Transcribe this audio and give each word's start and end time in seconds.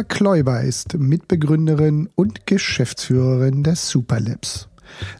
Julia 0.00 0.16
Kläuber 0.16 0.62
ist 0.62 0.96
Mitbegründerin 0.98 2.08
und 2.14 2.46
Geschäftsführerin 2.46 3.62
des 3.62 3.90
Superlabs. 3.90 4.66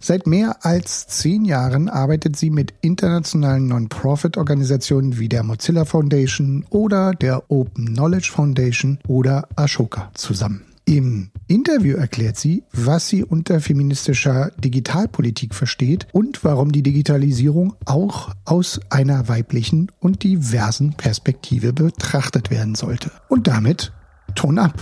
Seit 0.00 0.26
mehr 0.26 0.64
als 0.64 1.06
zehn 1.06 1.44
Jahren 1.44 1.90
arbeitet 1.90 2.36
sie 2.36 2.48
mit 2.48 2.72
internationalen 2.80 3.66
Non-Profit-Organisationen 3.66 5.18
wie 5.18 5.28
der 5.28 5.42
Mozilla 5.42 5.84
Foundation 5.84 6.64
oder 6.70 7.12
der 7.12 7.50
Open 7.50 7.88
Knowledge 7.88 8.30
Foundation 8.32 8.98
oder 9.06 9.48
Ashoka 9.54 10.10
zusammen. 10.14 10.62
Im 10.86 11.28
Interview 11.46 11.98
erklärt 11.98 12.38
sie, 12.38 12.64
was 12.72 13.06
sie 13.06 13.22
unter 13.22 13.60
feministischer 13.60 14.50
Digitalpolitik 14.64 15.54
versteht 15.54 16.06
und 16.12 16.42
warum 16.42 16.72
die 16.72 16.82
Digitalisierung 16.82 17.74
auch 17.84 18.30
aus 18.46 18.80
einer 18.88 19.28
weiblichen 19.28 19.92
und 20.00 20.24
diversen 20.24 20.94
Perspektive 20.94 21.74
betrachtet 21.74 22.50
werden 22.50 22.76
sollte. 22.76 23.10
Und 23.28 23.46
damit 23.46 23.92
Ton 24.34 24.58
ab. 24.58 24.72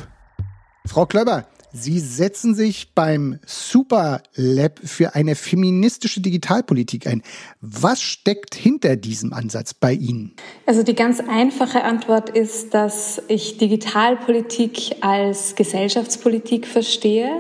Frau 0.87 1.07
Klöber, 1.07 1.45
Sie 1.72 1.98
setzen 1.98 2.54
sich 2.54 2.95
beim 2.95 3.40
Super 3.45 4.22
Lab 4.34 4.80
für 4.82 5.14
eine 5.14 5.34
feministische 5.34 6.22
Digitalpolitik 6.22 7.06
ein. 7.06 7.22
Was 7.60 8.00
steckt 8.00 8.54
hinter 8.54 8.96
diesem 8.96 9.34
Ansatz 9.34 9.74
bei 9.74 9.92
Ihnen? 9.92 10.32
Also 10.64 10.82
die 10.82 10.94
ganz 10.94 11.20
einfache 11.20 11.84
Antwort 11.84 12.30
ist, 12.30 12.72
dass 12.72 13.20
ich 13.28 13.58
Digitalpolitik 13.58 14.96
als 15.02 15.56
Gesellschaftspolitik 15.56 16.66
verstehe 16.66 17.30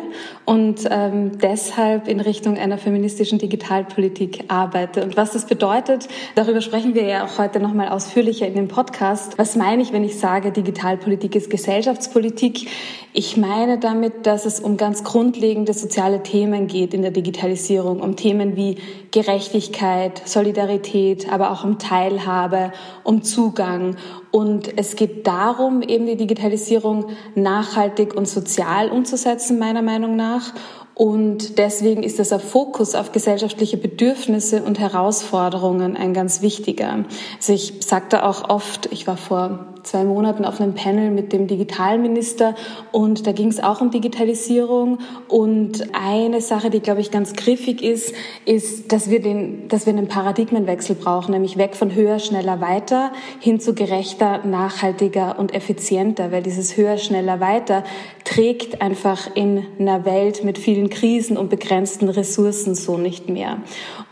und 0.44 0.86
ähm, 0.90 1.38
deshalb 1.38 2.06
in 2.06 2.20
Richtung 2.20 2.58
einer 2.58 2.76
feministischen 2.76 3.38
Digitalpolitik 3.38 4.44
arbeite. 4.48 5.04
Und 5.04 5.16
was 5.16 5.32
das 5.32 5.46
bedeutet, 5.46 6.06
darüber 6.34 6.60
sprechen 6.60 6.94
wir 6.94 7.04
ja 7.04 7.24
auch 7.24 7.38
heute 7.38 7.60
nochmal 7.60 7.88
ausführlicher 7.88 8.46
in 8.46 8.54
dem 8.54 8.68
Podcast. 8.68 9.38
Was 9.38 9.56
meine 9.56 9.82
ich, 9.82 9.92
wenn 9.92 10.04
ich 10.04 10.18
sage, 10.18 10.52
Digitalpolitik 10.52 11.34
ist 11.34 11.48
Gesellschaftspolitik? 11.48 12.68
Ich 13.14 13.36
meine 13.36 13.78
damit, 13.78 14.17
dass 14.26 14.46
es 14.46 14.60
um 14.60 14.76
ganz 14.76 15.04
grundlegende 15.04 15.72
soziale 15.72 16.22
Themen 16.22 16.66
geht 16.66 16.94
in 16.94 17.02
der 17.02 17.10
Digitalisierung, 17.10 18.00
um 18.00 18.16
Themen 18.16 18.56
wie 18.56 18.76
Gerechtigkeit, 19.10 20.22
Solidarität, 20.26 21.32
aber 21.32 21.50
auch 21.50 21.64
um 21.64 21.78
Teilhabe, 21.78 22.72
um 23.04 23.22
Zugang. 23.22 23.96
Und 24.30 24.78
es 24.78 24.96
geht 24.96 25.26
darum, 25.26 25.82
eben 25.82 26.06
die 26.06 26.16
Digitalisierung 26.16 27.06
nachhaltig 27.34 28.14
und 28.14 28.28
sozial 28.28 28.90
umzusetzen, 28.90 29.58
meiner 29.58 29.82
Meinung 29.82 30.16
nach. 30.16 30.52
Und 30.98 31.58
deswegen 31.58 32.02
ist 32.02 32.18
dieser 32.18 32.40
Fokus 32.40 32.96
auf 32.96 33.12
gesellschaftliche 33.12 33.76
Bedürfnisse 33.76 34.64
und 34.64 34.80
Herausforderungen 34.80 35.96
ein 35.96 36.12
ganz 36.12 36.42
wichtiger. 36.42 37.04
Also 37.36 37.52
ich 37.52 37.74
sagte 37.80 38.24
auch 38.24 38.50
oft, 38.50 38.86
ich 38.90 39.06
war 39.06 39.16
vor 39.16 39.74
zwei 39.88 40.04
Monaten 40.04 40.44
auf 40.44 40.60
einem 40.60 40.74
Panel 40.74 41.10
mit 41.10 41.32
dem 41.32 41.46
Digitalminister 41.46 42.54
und 42.92 43.26
da 43.26 43.32
ging 43.32 43.48
es 43.48 43.60
auch 43.60 43.80
um 43.80 43.90
Digitalisierung 43.90 44.98
und 45.28 45.88
eine 45.94 46.40
Sache, 46.40 46.70
die 46.70 46.80
glaube 46.80 47.00
ich 47.00 47.10
ganz 47.10 47.32
griffig 47.32 47.82
ist, 47.82 48.14
ist, 48.44 48.92
dass 48.92 49.08
wir 49.08 49.20
den, 49.20 49.68
dass 49.68 49.86
wir 49.86 49.94
einen 49.94 50.08
Paradigmenwechsel 50.08 50.94
brauchen, 50.94 51.32
nämlich 51.32 51.56
weg 51.56 51.74
von 51.74 51.94
höher, 51.94 52.18
schneller, 52.18 52.60
weiter 52.60 53.12
hin 53.40 53.60
zu 53.60 53.74
gerechter, 53.74 54.44
nachhaltiger 54.44 55.38
und 55.38 55.54
effizienter, 55.54 56.32
weil 56.32 56.42
dieses 56.42 56.76
höher, 56.76 56.98
schneller, 56.98 57.40
weiter 57.40 57.82
trägt 58.24 58.82
einfach 58.82 59.34
in 59.34 59.64
einer 59.78 60.04
Welt 60.04 60.44
mit 60.44 60.58
vielen 60.58 60.90
Krisen 60.90 61.38
und 61.38 61.48
begrenzten 61.48 62.10
Ressourcen 62.10 62.74
so 62.74 62.98
nicht 62.98 63.28
mehr. 63.28 63.62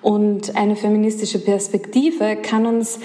Und 0.01 0.57
eine 0.57 0.77
feministische 0.77 1.39
Perspektive 1.39 2.36
kann 2.36 2.65
uns 2.65 2.98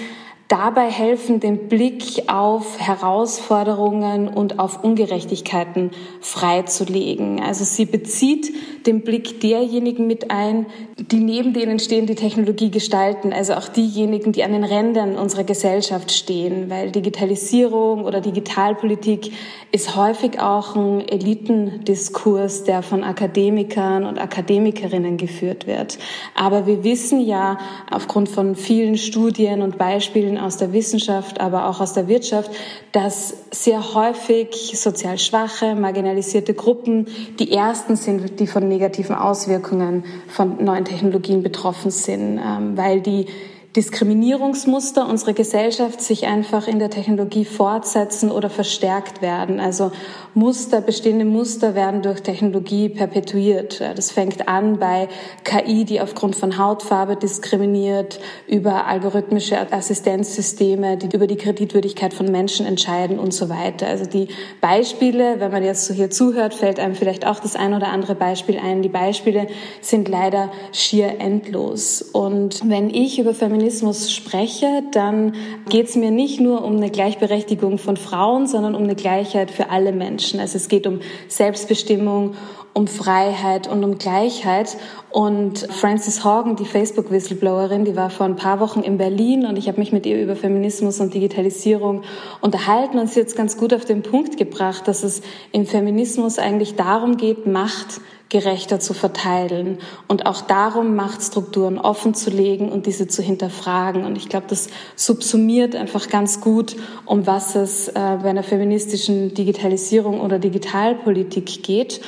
dabei 0.52 0.90
helfen, 0.90 1.40
den 1.40 1.68
Blick 1.68 2.24
auf 2.26 2.78
Herausforderungen 2.78 4.28
und 4.28 4.58
auf 4.58 4.84
Ungerechtigkeiten 4.84 5.92
freizulegen. 6.20 7.40
Also 7.40 7.64
sie 7.64 7.86
bezieht 7.86 8.52
den 8.86 9.00
Blick 9.00 9.40
derjenigen 9.40 10.06
mit 10.06 10.30
ein, 10.30 10.66
die 10.98 11.20
neben 11.20 11.54
denen 11.54 11.78
stehen, 11.78 12.04
die 12.04 12.16
Technologie 12.16 12.70
gestalten, 12.70 13.32
also 13.32 13.54
auch 13.54 13.68
diejenigen, 13.68 14.32
die 14.32 14.44
an 14.44 14.52
den 14.52 14.64
Rändern 14.64 15.16
unserer 15.16 15.44
Gesellschaft 15.44 16.12
stehen, 16.12 16.68
weil 16.68 16.90
Digitalisierung 16.90 18.04
oder 18.04 18.20
Digitalpolitik 18.20 19.32
ist 19.70 19.96
häufig 19.96 20.38
auch 20.38 20.76
ein 20.76 21.08
Elitendiskurs, 21.08 22.64
der 22.64 22.82
von 22.82 23.04
Akademikern 23.04 24.04
und 24.04 24.18
Akademikerinnen 24.18 25.16
geführt 25.16 25.66
wird. 25.66 25.98
Aber 26.34 26.66
wir 26.66 26.84
wissen 26.84 27.24
ja 27.24 27.56
aufgrund 27.90 28.28
von 28.28 28.54
vielen 28.54 28.98
Studien 28.98 29.62
und 29.62 29.78
Beispielen 29.78 30.41
aus 30.42 30.56
der 30.56 30.72
Wissenschaft, 30.72 31.40
aber 31.40 31.68
auch 31.68 31.80
aus 31.80 31.92
der 31.92 32.08
Wirtschaft, 32.08 32.50
dass 32.92 33.34
sehr 33.50 33.94
häufig 33.94 34.78
sozial 34.78 35.18
schwache, 35.18 35.74
marginalisierte 35.74 36.54
Gruppen 36.54 37.06
die 37.38 37.52
ersten 37.52 37.96
sind, 37.96 38.40
die 38.40 38.46
von 38.46 38.68
negativen 38.68 39.14
Auswirkungen 39.14 40.04
von 40.28 40.62
neuen 40.62 40.84
Technologien 40.84 41.42
betroffen 41.42 41.90
sind, 41.90 42.38
ähm, 42.38 42.76
weil 42.76 43.00
die 43.00 43.26
Diskriminierungsmuster 43.74 45.08
unserer 45.08 45.32
Gesellschaft 45.32 46.02
sich 46.02 46.26
einfach 46.26 46.68
in 46.68 46.78
der 46.78 46.90
Technologie 46.90 47.46
fortsetzen 47.46 48.30
oder 48.30 48.50
verstärkt 48.50 49.22
werden. 49.22 49.60
Also 49.60 49.92
Muster, 50.34 50.82
bestehende 50.82 51.24
Muster 51.24 51.74
werden 51.74 52.02
durch 52.02 52.20
Technologie 52.20 52.90
perpetuiert. 52.90 53.80
Das 53.80 54.10
fängt 54.10 54.46
an 54.46 54.78
bei 54.78 55.08
KI, 55.44 55.86
die 55.86 56.02
aufgrund 56.02 56.36
von 56.36 56.58
Hautfarbe 56.58 57.16
diskriminiert, 57.16 58.20
über 58.46 58.86
algorithmische 58.86 59.72
Assistenzsysteme, 59.72 60.98
die 60.98 61.14
über 61.14 61.26
die 61.26 61.36
Kreditwürdigkeit 61.36 62.12
von 62.12 62.30
Menschen 62.30 62.66
entscheiden 62.66 63.18
und 63.18 63.32
so 63.32 63.48
weiter. 63.48 63.86
Also 63.86 64.04
die 64.04 64.28
Beispiele, 64.60 65.40
wenn 65.40 65.50
man 65.50 65.64
jetzt 65.64 65.86
so 65.86 65.94
hier 65.94 66.10
zuhört, 66.10 66.52
fällt 66.52 66.78
einem 66.78 66.94
vielleicht 66.94 67.26
auch 67.26 67.40
das 67.40 67.56
ein 67.56 67.72
oder 67.72 67.88
andere 67.88 68.16
Beispiel 68.16 68.58
ein. 68.58 68.82
Die 68.82 68.90
Beispiele 68.90 69.46
sind 69.80 70.10
leider 70.10 70.50
schier 70.72 71.20
endlos. 71.20 72.02
Und 72.02 72.68
wenn 72.68 72.90
ich 72.90 73.18
über 73.18 73.32
Feminismus 73.32 73.61
Feminismus 73.62 74.12
spreche, 74.12 74.82
dann 74.90 75.36
geht 75.68 75.86
es 75.86 75.94
mir 75.94 76.10
nicht 76.10 76.40
nur 76.40 76.64
um 76.64 76.78
eine 76.78 76.90
Gleichberechtigung 76.90 77.78
von 77.78 77.96
Frauen, 77.96 78.48
sondern 78.48 78.74
um 78.74 78.82
eine 78.82 78.96
Gleichheit 78.96 79.52
für 79.52 79.70
alle 79.70 79.92
Menschen. 79.92 80.40
Also 80.40 80.56
es 80.56 80.66
geht 80.66 80.84
um 80.84 80.98
Selbstbestimmung, 81.28 82.34
um 82.72 82.88
Freiheit 82.88 83.68
und 83.68 83.84
um 83.84 83.98
Gleichheit. 83.98 84.76
Und 85.10 85.60
Frances 85.70 86.24
Horgan, 86.24 86.56
die 86.56 86.64
Facebook-Whistleblowerin, 86.64 87.84
die 87.84 87.94
war 87.94 88.10
vor 88.10 88.26
ein 88.26 88.34
paar 88.34 88.58
Wochen 88.58 88.80
in 88.80 88.98
Berlin 88.98 89.46
und 89.46 89.56
ich 89.56 89.68
habe 89.68 89.78
mich 89.78 89.92
mit 89.92 90.06
ihr 90.06 90.20
über 90.20 90.34
Feminismus 90.34 90.98
und 90.98 91.14
Digitalisierung 91.14 92.02
unterhalten 92.40 92.98
und 92.98 93.10
sie 93.10 93.20
hat 93.20 93.28
es 93.28 93.36
ganz 93.36 93.56
gut 93.56 93.72
auf 93.72 93.84
den 93.84 94.02
Punkt 94.02 94.38
gebracht, 94.38 94.88
dass 94.88 95.04
es 95.04 95.22
im 95.52 95.66
Feminismus 95.66 96.40
eigentlich 96.40 96.74
darum 96.74 97.16
geht, 97.16 97.46
Macht 97.46 98.00
gerechter 98.32 98.80
zu 98.80 98.94
verteilen 98.94 99.78
und 100.08 100.24
auch 100.24 100.40
darum, 100.40 100.96
Machtstrukturen 100.96 101.78
offen 101.78 102.14
zu 102.14 102.30
legen 102.30 102.72
und 102.72 102.86
diese 102.86 103.06
zu 103.06 103.20
hinterfragen. 103.20 104.06
Und 104.06 104.16
ich 104.16 104.30
glaube, 104.30 104.46
das 104.48 104.68
subsumiert 104.96 105.76
einfach 105.76 106.08
ganz 106.08 106.40
gut, 106.40 106.74
um 107.04 107.26
was 107.26 107.54
es 107.56 107.88
äh, 107.88 107.92
bei 107.94 108.30
einer 108.30 108.42
feministischen 108.42 109.34
Digitalisierung 109.34 110.22
oder 110.22 110.38
Digitalpolitik 110.38 111.62
geht. 111.62 112.00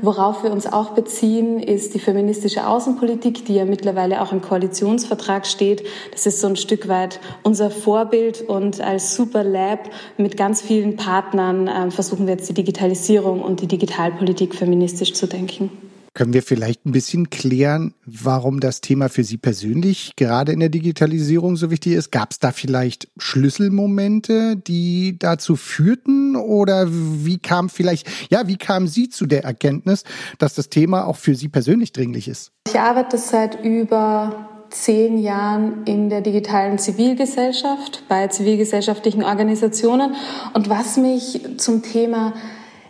Worauf 0.00 0.42
wir 0.42 0.50
uns 0.50 0.66
auch 0.66 0.90
beziehen, 0.90 1.60
ist 1.60 1.94
die 1.94 1.98
feministische 1.98 2.66
Außenpolitik, 2.66 3.44
die 3.44 3.54
ja 3.54 3.66
mittlerweile 3.66 4.22
auch 4.22 4.32
im 4.32 4.40
Koalitionsvertrag 4.40 5.46
steht. 5.46 5.84
Das 6.12 6.26
ist 6.26 6.40
so 6.40 6.46
ein 6.46 6.56
Stück 6.56 6.88
weit 6.88 7.20
unser 7.42 7.70
Vorbild 7.70 8.42
und 8.48 8.80
als 8.80 9.14
Super 9.14 9.44
Lab 9.44 9.90
mit 10.16 10.36
ganz 10.36 10.62
vielen 10.62 10.96
Partnern 10.96 11.68
äh, 11.68 11.90
versuchen 11.90 12.26
wir 12.26 12.34
jetzt 12.34 12.48
die 12.48 12.54
Digitalisierung 12.54 13.42
und 13.42 13.60
die 13.60 13.66
Digitalpolitik 13.66 14.54
feministisch 14.54 15.12
zu 15.12 15.26
denken. 15.26 15.70
Können 16.14 16.34
wir 16.34 16.42
vielleicht 16.42 16.84
ein 16.84 16.92
bisschen 16.92 17.30
klären, 17.30 17.94
warum 18.04 18.60
das 18.60 18.82
Thema 18.82 19.08
für 19.08 19.24
Sie 19.24 19.38
persönlich 19.38 20.12
gerade 20.16 20.52
in 20.52 20.60
der 20.60 20.68
Digitalisierung 20.68 21.56
so 21.56 21.70
wichtig 21.70 21.94
ist? 21.94 22.12
Gab 22.12 22.32
es 22.32 22.38
da 22.38 22.52
vielleicht 22.52 23.08
Schlüsselmomente, 23.16 24.56
die 24.56 25.18
dazu 25.18 25.56
führten? 25.56 26.36
Oder 26.36 26.88
wie 26.90 27.38
kam 27.38 27.70
vielleicht, 27.70 28.06
ja, 28.30 28.46
wie 28.46 28.58
kamen 28.58 28.88
Sie 28.88 29.08
zu 29.08 29.24
der 29.24 29.44
Erkenntnis, 29.44 30.04
dass 30.36 30.54
das 30.54 30.68
Thema 30.68 31.06
auch 31.06 31.16
für 31.16 31.34
Sie 31.34 31.48
persönlich 31.48 31.92
dringlich 31.92 32.28
ist? 32.28 32.52
Ich 32.68 32.78
arbeite 32.78 33.16
seit 33.16 33.64
über 33.64 34.66
zehn 34.68 35.16
Jahren 35.18 35.84
in 35.84 36.10
der 36.10 36.20
digitalen 36.20 36.78
Zivilgesellschaft, 36.78 38.04
bei 38.08 38.26
zivilgesellschaftlichen 38.26 39.22
Organisationen. 39.22 40.14
Und 40.52 40.68
was 40.68 40.98
mich 40.98 41.40
zum 41.56 41.82
Thema 41.82 42.34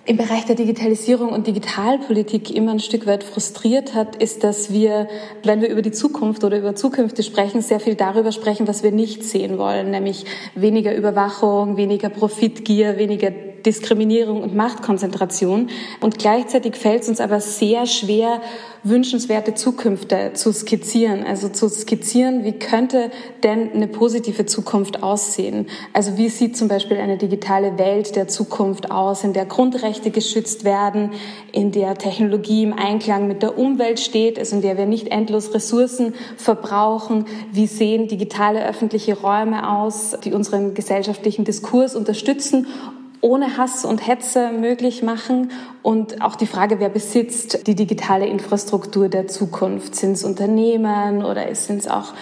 im 0.04 0.16
Bereich 0.16 0.44
der 0.46 0.56
Digitalisierung 0.56 1.28
und 1.28 1.46
Digitalpolitik 1.46 2.50
immer 2.50 2.72
ein 2.72 2.80
Stück 2.80 3.06
weit 3.06 3.22
frustriert 3.22 3.94
hat, 3.94 4.16
ist, 4.16 4.42
dass 4.42 4.72
wir, 4.72 5.08
wenn 5.44 5.60
wir 5.60 5.68
über 5.68 5.82
die 5.82 5.92
Zukunft 5.92 6.42
oder 6.42 6.58
über 6.58 6.74
Zukünfte 6.74 7.22
sprechen, 7.22 7.62
sehr 7.62 7.78
viel 7.78 7.94
darüber 7.94 8.32
sprechen, 8.32 8.66
was 8.66 8.82
wir 8.82 8.90
nicht 8.90 9.22
sehen 9.22 9.58
wollen, 9.58 9.92
nämlich 9.92 10.24
weniger 10.56 10.94
Überwachung, 10.94 11.76
weniger 11.76 12.08
Profitgier, 12.08 12.98
weniger 12.98 13.30
Diskriminierung 13.64 14.42
und 14.42 14.54
Machtkonzentration. 14.54 15.68
Und 16.00 16.18
gleichzeitig 16.18 16.76
fällt 16.76 17.02
es 17.02 17.08
uns 17.08 17.20
aber 17.20 17.40
sehr 17.40 17.86
schwer, 17.86 18.40
wünschenswerte 18.84 19.54
Zukünfte 19.54 20.32
zu 20.34 20.52
skizzieren. 20.52 21.24
Also 21.24 21.48
zu 21.48 21.68
skizzieren, 21.68 22.44
wie 22.44 22.52
könnte 22.52 23.10
denn 23.44 23.72
eine 23.72 23.86
positive 23.86 24.44
Zukunft 24.46 25.02
aussehen? 25.02 25.68
Also 25.92 26.16
wie 26.16 26.28
sieht 26.28 26.56
zum 26.56 26.68
Beispiel 26.68 26.96
eine 26.96 27.16
digitale 27.16 27.78
Welt 27.78 28.16
der 28.16 28.26
Zukunft 28.26 28.90
aus, 28.90 29.22
in 29.22 29.32
der 29.32 29.46
Grundrechte 29.46 30.10
geschützt 30.10 30.64
werden, 30.64 31.12
in 31.52 31.70
der 31.70 31.94
Technologie 31.94 32.64
im 32.64 32.72
Einklang 32.72 33.28
mit 33.28 33.42
der 33.42 33.56
Umwelt 33.56 34.00
steht, 34.00 34.38
also 34.38 34.56
in 34.56 34.62
der 34.62 34.76
wir 34.76 34.86
nicht 34.86 35.08
endlos 35.08 35.54
Ressourcen 35.54 36.14
verbrauchen? 36.36 37.26
Wie 37.52 37.66
sehen 37.66 38.08
digitale 38.08 38.66
öffentliche 38.66 39.16
Räume 39.16 39.70
aus, 39.70 40.16
die 40.24 40.32
unseren 40.32 40.74
gesellschaftlichen 40.74 41.44
Diskurs 41.44 41.94
unterstützen 41.94 42.66
ohne 43.22 43.56
Hass 43.56 43.84
und 43.84 44.06
Hetze 44.06 44.50
möglich 44.50 45.02
machen 45.02 45.52
und 45.82 46.22
auch 46.22 46.34
die 46.34 46.46
Frage, 46.46 46.80
wer 46.80 46.88
besitzt 46.88 47.66
die 47.68 47.76
digitale 47.76 48.26
Infrastruktur 48.26 49.08
der 49.08 49.28
Zukunft? 49.28 49.94
Sind 49.94 50.12
es 50.12 50.24
Unternehmen 50.24 51.24
oder 51.24 51.54
sind 51.54 51.78
es 51.78 51.88
auch 51.88 52.14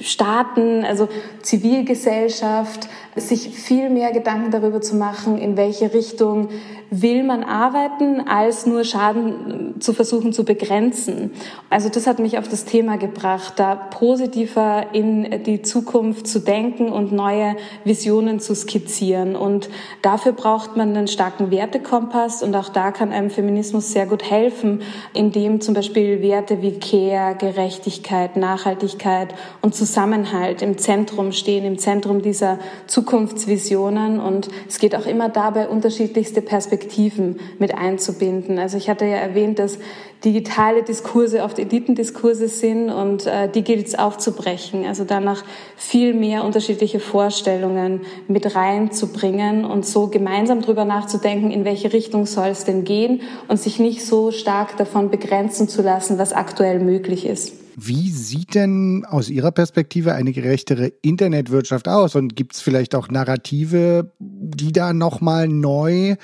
Staaten, 0.00 0.84
also 0.84 1.08
Zivilgesellschaft? 1.42 2.88
Sich 3.16 3.50
viel 3.50 3.90
mehr 3.90 4.12
Gedanken 4.12 4.50
darüber 4.50 4.80
zu 4.80 4.96
machen, 4.96 5.38
in 5.38 5.56
welche 5.56 5.92
Richtung 5.92 6.48
will 6.90 7.22
man 7.24 7.42
arbeiten, 7.42 8.26
als 8.26 8.66
nur 8.66 8.84
Schaden 8.84 9.80
zu 9.80 9.92
versuchen 9.92 10.32
zu 10.32 10.44
begrenzen. 10.44 11.32
Also 11.70 11.88
das 11.88 12.06
hat 12.06 12.18
mich 12.18 12.38
auf 12.38 12.48
das 12.48 12.64
Thema 12.64 12.96
gebracht, 12.96 13.54
da 13.56 13.74
positiver 13.74 14.86
in 14.92 15.42
die 15.44 15.62
Zukunft 15.62 16.26
zu 16.26 16.40
denken 16.40 16.88
und 16.90 17.12
neue 17.12 17.56
Visionen 17.84 18.40
zu 18.40 18.54
skizzieren. 18.54 19.36
Und 19.36 19.68
dafür 20.02 20.32
braucht 20.44 20.76
man 20.76 20.94
einen 20.94 21.08
starken 21.08 21.50
Wertekompass 21.50 22.42
und 22.42 22.54
auch 22.54 22.68
da 22.68 22.90
kann 22.90 23.12
einem 23.12 23.30
Feminismus 23.30 23.92
sehr 23.92 24.04
gut 24.04 24.30
helfen, 24.30 24.82
indem 25.14 25.62
zum 25.62 25.72
Beispiel 25.72 26.20
Werte 26.20 26.60
wie 26.60 26.78
Care, 26.78 27.34
Gerechtigkeit, 27.34 28.36
Nachhaltigkeit 28.36 29.34
und 29.62 29.74
Zusammenhalt 29.74 30.60
im 30.60 30.76
Zentrum 30.76 31.32
stehen, 31.32 31.64
im 31.64 31.78
Zentrum 31.78 32.20
dieser 32.20 32.58
Zukunftsvisionen. 32.88 34.20
Und 34.20 34.50
es 34.68 34.78
geht 34.78 34.94
auch 34.94 35.06
immer 35.06 35.30
dabei, 35.30 35.66
unterschiedlichste 35.66 36.42
Perspektiven 36.42 37.40
mit 37.58 37.74
einzubinden. 37.74 38.58
Also 38.58 38.76
ich 38.76 38.90
hatte 38.90 39.06
ja 39.06 39.16
erwähnt, 39.16 39.58
dass 39.58 39.78
digitale 40.24 40.82
Diskurse 40.82 41.42
oft 41.42 41.58
Elitendiskurse 41.58 42.48
sind 42.48 42.90
und 42.90 43.26
äh, 43.26 43.50
die 43.50 43.62
gilt 43.62 43.86
es 43.86 43.94
aufzubrechen. 43.94 44.84
Also 44.84 45.04
danach 45.04 45.44
viel 45.76 46.14
mehr 46.14 46.44
unterschiedliche 46.44 47.00
Vorstellungen 47.00 48.02
mit 48.28 48.54
reinzubringen 48.54 49.64
und 49.64 49.86
so 49.86 50.08
gemeinsam 50.08 50.62
drüber 50.62 50.84
nachzudenken, 50.84 51.50
in 51.50 51.64
welche 51.64 51.92
Richtung 51.92 52.26
soll 52.26 52.48
es 52.48 52.64
denn 52.64 52.84
gehen 52.84 53.22
und 53.48 53.60
sich 53.60 53.78
nicht 53.78 54.04
so 54.04 54.30
stark 54.30 54.76
davon 54.76 55.10
begrenzen 55.10 55.68
zu 55.68 55.82
lassen, 55.82 56.18
was 56.18 56.32
aktuell 56.32 56.80
möglich 56.80 57.26
ist. 57.26 57.54
Wie 57.76 58.08
sieht 58.10 58.54
denn 58.54 59.04
aus 59.04 59.28
Ihrer 59.28 59.50
Perspektive 59.50 60.14
eine 60.14 60.32
gerechtere 60.32 60.92
Internetwirtschaft 61.02 61.88
aus? 61.88 62.14
Und 62.14 62.36
gibt 62.36 62.54
es 62.54 62.60
vielleicht 62.60 62.94
auch 62.94 63.08
Narrative, 63.08 64.12
die 64.20 64.72
da 64.72 64.92
nochmal 64.92 65.48
neu 65.48 66.14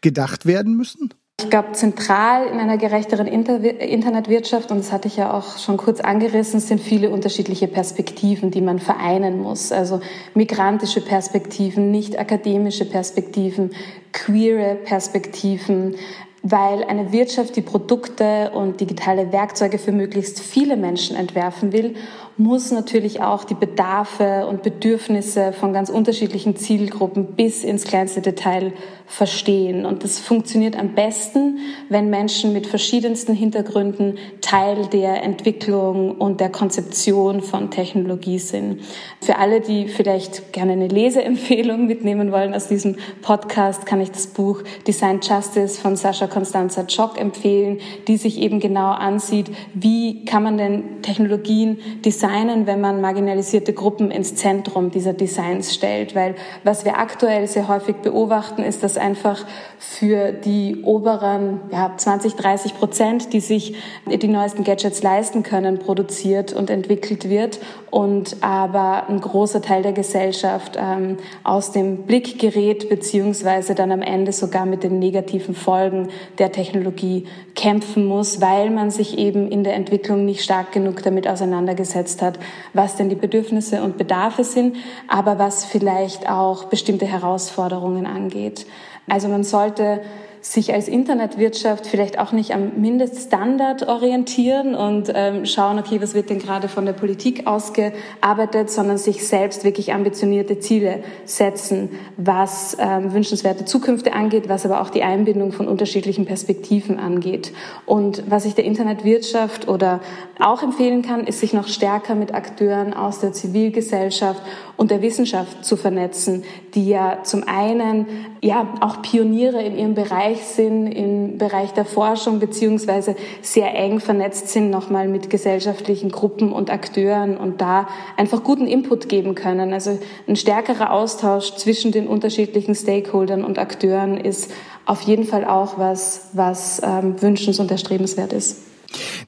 gedacht 0.00 0.46
werden 0.46 0.76
müssen? 0.76 1.10
Ich 1.44 1.50
glaube, 1.50 1.72
zentral 1.72 2.46
in 2.46 2.58
einer 2.58 2.78
gerechteren 2.78 3.26
Inter 3.26 3.62
Internetwirtschaft, 3.62 4.70
und 4.70 4.78
das 4.78 4.92
hatte 4.92 5.08
ich 5.08 5.18
ja 5.18 5.34
auch 5.34 5.58
schon 5.58 5.76
kurz 5.76 6.00
angerissen, 6.00 6.58
sind 6.58 6.80
viele 6.80 7.10
unterschiedliche 7.10 7.68
Perspektiven, 7.68 8.50
die 8.50 8.62
man 8.62 8.78
vereinen 8.78 9.42
muss. 9.42 9.70
Also 9.70 10.00
migrantische 10.32 11.02
Perspektiven, 11.02 11.90
nicht 11.90 12.18
akademische 12.18 12.86
Perspektiven, 12.86 13.72
queere 14.12 14.74
Perspektiven, 14.74 15.96
weil 16.44 16.84
eine 16.84 17.10
Wirtschaft, 17.10 17.56
die 17.56 17.62
Produkte 17.62 18.52
und 18.54 18.78
digitale 18.78 19.32
Werkzeuge 19.32 19.78
für 19.78 19.92
möglichst 19.92 20.40
viele 20.40 20.76
Menschen 20.76 21.16
entwerfen 21.16 21.72
will 21.72 21.94
muss 22.36 22.72
natürlich 22.72 23.22
auch 23.22 23.44
die 23.44 23.54
Bedarfe 23.54 24.46
und 24.46 24.62
Bedürfnisse 24.62 25.52
von 25.52 25.72
ganz 25.72 25.88
unterschiedlichen 25.88 26.56
Zielgruppen 26.56 27.36
bis 27.36 27.62
ins 27.62 27.84
kleinste 27.84 28.22
Detail 28.22 28.72
verstehen. 29.06 29.86
Und 29.86 30.02
das 30.02 30.18
funktioniert 30.18 30.76
am 30.76 30.94
besten, 30.94 31.58
wenn 31.88 32.10
Menschen 32.10 32.52
mit 32.52 32.66
verschiedensten 32.66 33.34
Hintergründen 33.34 34.18
Teil 34.40 34.86
der 34.86 35.22
Entwicklung 35.22 36.16
und 36.16 36.40
der 36.40 36.48
Konzeption 36.48 37.40
von 37.40 37.70
Technologie 37.70 38.38
sind. 38.38 38.80
Für 39.20 39.36
alle, 39.36 39.60
die 39.60 39.88
vielleicht 39.88 40.52
gerne 40.52 40.72
eine 40.72 40.88
Leseempfehlung 40.88 41.86
mitnehmen 41.86 42.32
wollen 42.32 42.54
aus 42.54 42.66
diesem 42.66 42.96
Podcast, 43.22 43.86
kann 43.86 44.00
ich 44.00 44.10
das 44.10 44.26
Buch 44.26 44.62
Design 44.86 45.20
Justice 45.22 45.78
von 45.80 45.96
Sascha 45.96 46.26
Constanza 46.34 46.84
Chock 46.84 47.18
empfehlen, 47.18 47.78
die 48.08 48.18
sich 48.18 48.38
eben 48.38 48.60
genau 48.60 48.90
ansieht, 48.90 49.50
wie 49.72 50.24
kann 50.24 50.42
man 50.42 50.58
denn 50.58 51.00
Technologien 51.00 51.78
designen 52.04 52.24
designen, 52.24 52.66
wenn 52.66 52.80
man 52.80 53.00
marginalisierte 53.00 53.72
Gruppen 53.72 54.10
ins 54.10 54.34
Zentrum 54.34 54.90
dieser 54.90 55.12
Designs 55.12 55.74
stellt. 55.74 56.14
Weil 56.14 56.34
was 56.62 56.84
wir 56.84 56.98
aktuell 56.98 57.46
sehr 57.46 57.68
häufig 57.68 57.96
beobachten, 57.96 58.62
ist, 58.62 58.82
dass 58.82 58.96
einfach 58.96 59.44
für 59.78 60.32
die 60.32 60.82
oberen 60.82 61.60
ja, 61.70 61.92
20, 61.96 62.34
30 62.34 62.74
Prozent, 62.74 63.32
die 63.32 63.40
sich 63.40 63.76
die 64.06 64.28
neuesten 64.28 64.64
Gadgets 64.64 65.02
leisten 65.02 65.42
können, 65.42 65.78
produziert 65.78 66.52
und 66.52 66.70
entwickelt 66.70 67.28
wird 67.28 67.60
und 67.94 68.38
aber 68.40 69.08
ein 69.08 69.20
großer 69.20 69.62
Teil 69.62 69.84
der 69.84 69.92
Gesellschaft 69.92 70.76
ähm, 70.76 71.16
aus 71.44 71.70
dem 71.70 71.98
Blick 71.98 72.40
gerät, 72.40 72.88
beziehungsweise 72.88 73.76
dann 73.76 73.92
am 73.92 74.02
Ende 74.02 74.32
sogar 74.32 74.66
mit 74.66 74.82
den 74.82 74.98
negativen 74.98 75.54
Folgen 75.54 76.08
der 76.38 76.50
Technologie 76.50 77.28
kämpfen 77.54 78.04
muss, 78.04 78.40
weil 78.40 78.70
man 78.70 78.90
sich 78.90 79.16
eben 79.16 79.48
in 79.48 79.62
der 79.62 79.74
Entwicklung 79.74 80.24
nicht 80.24 80.42
stark 80.42 80.72
genug 80.72 81.04
damit 81.04 81.28
auseinandergesetzt 81.28 82.20
hat, 82.20 82.40
was 82.72 82.96
denn 82.96 83.10
die 83.10 83.14
Bedürfnisse 83.14 83.80
und 83.84 83.96
Bedarfe 83.96 84.42
sind, 84.42 84.74
aber 85.06 85.38
was 85.38 85.64
vielleicht 85.64 86.28
auch 86.28 86.64
bestimmte 86.64 87.06
Herausforderungen 87.06 88.06
angeht. 88.06 88.66
Also 89.08 89.28
man 89.28 89.44
sollte 89.44 90.00
sich 90.44 90.74
als 90.74 90.88
Internetwirtschaft 90.88 91.86
vielleicht 91.86 92.18
auch 92.18 92.32
nicht 92.32 92.54
am 92.54 92.72
Mindeststandard 92.76 93.88
orientieren 93.88 94.74
und 94.74 95.10
ähm, 95.14 95.46
schauen, 95.46 95.78
okay, 95.78 96.02
was 96.02 96.12
wird 96.12 96.28
denn 96.28 96.38
gerade 96.38 96.68
von 96.68 96.84
der 96.84 96.92
Politik 96.92 97.46
ausgearbeitet, 97.46 98.68
sondern 98.68 98.98
sich 98.98 99.26
selbst 99.26 99.64
wirklich 99.64 99.94
ambitionierte 99.94 100.58
Ziele 100.58 101.02
setzen, 101.24 101.88
was 102.18 102.76
ähm, 102.78 103.14
wünschenswerte 103.14 103.64
Zukünfte 103.64 104.12
angeht, 104.12 104.50
was 104.50 104.66
aber 104.66 104.82
auch 104.82 104.90
die 104.90 105.02
Einbindung 105.02 105.50
von 105.52 105.66
unterschiedlichen 105.66 106.26
Perspektiven 106.26 106.98
angeht. 106.98 107.52
Und 107.86 108.24
was 108.28 108.44
ich 108.44 108.54
der 108.54 108.64
Internetwirtschaft 108.64 109.66
oder 109.66 110.00
auch 110.38 110.62
empfehlen 110.62 111.00
kann, 111.00 111.26
ist 111.26 111.40
sich 111.40 111.54
noch 111.54 111.68
stärker 111.68 112.14
mit 112.14 112.34
Akteuren 112.34 112.92
aus 112.92 113.20
der 113.20 113.32
Zivilgesellschaft 113.32 114.42
und 114.76 114.90
der 114.90 115.00
Wissenschaft 115.00 115.64
zu 115.64 115.76
vernetzen, 115.76 116.44
die 116.74 116.88
ja 116.88 117.20
zum 117.22 117.44
einen 117.46 118.06
ja 118.42 118.74
auch 118.80 119.00
Pioniere 119.00 119.62
in 119.62 119.78
ihrem 119.78 119.94
Bereich 119.94 120.33
sind, 120.42 120.86
im 120.86 121.38
Bereich 121.38 121.72
der 121.72 121.84
Forschung 121.84 122.40
beziehungsweise 122.40 123.16
sehr 123.42 123.74
eng 123.74 124.00
vernetzt 124.00 124.48
sind 124.48 124.70
nochmal 124.70 125.08
mit 125.08 125.30
gesellschaftlichen 125.30 126.10
Gruppen 126.10 126.52
und 126.52 126.70
Akteuren 126.70 127.36
und 127.36 127.60
da 127.60 127.88
einfach 128.16 128.42
guten 128.42 128.66
Input 128.66 129.08
geben 129.08 129.34
können. 129.34 129.72
Also 129.72 129.98
ein 130.26 130.36
stärkerer 130.36 130.92
Austausch 130.92 131.54
zwischen 131.56 131.92
den 131.92 132.06
unterschiedlichen 132.06 132.74
Stakeholdern 132.74 133.44
und 133.44 133.58
Akteuren 133.58 134.16
ist 134.16 134.50
auf 134.86 135.02
jeden 135.02 135.24
Fall 135.24 135.44
auch 135.44 135.78
was, 135.78 136.28
was 136.32 136.80
ähm, 136.84 137.20
wünschens- 137.20 137.60
und 137.60 137.70
erstrebenswert 137.70 138.32
ist. 138.32 138.58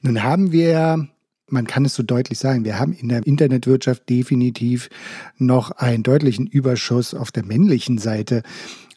Nun 0.01 0.23
haben 0.23 0.51
wir 0.51 1.07
man 1.49 1.65
kann 1.65 1.85
es 1.85 1.95
so 1.95 2.03
deutlich 2.03 2.37
sagen, 2.39 2.65
wir 2.65 2.77
haben 2.77 2.93
in 2.93 3.09
der 3.09 3.25
Internetwirtschaft 3.25 4.09
definitiv 4.09 4.89
noch 5.37 5.71
einen 5.71 6.03
deutlichen 6.03 6.45
Überschuss 6.45 7.13
auf 7.13 7.31
der 7.31 7.45
männlichen 7.45 7.97
Seite. 7.97 8.43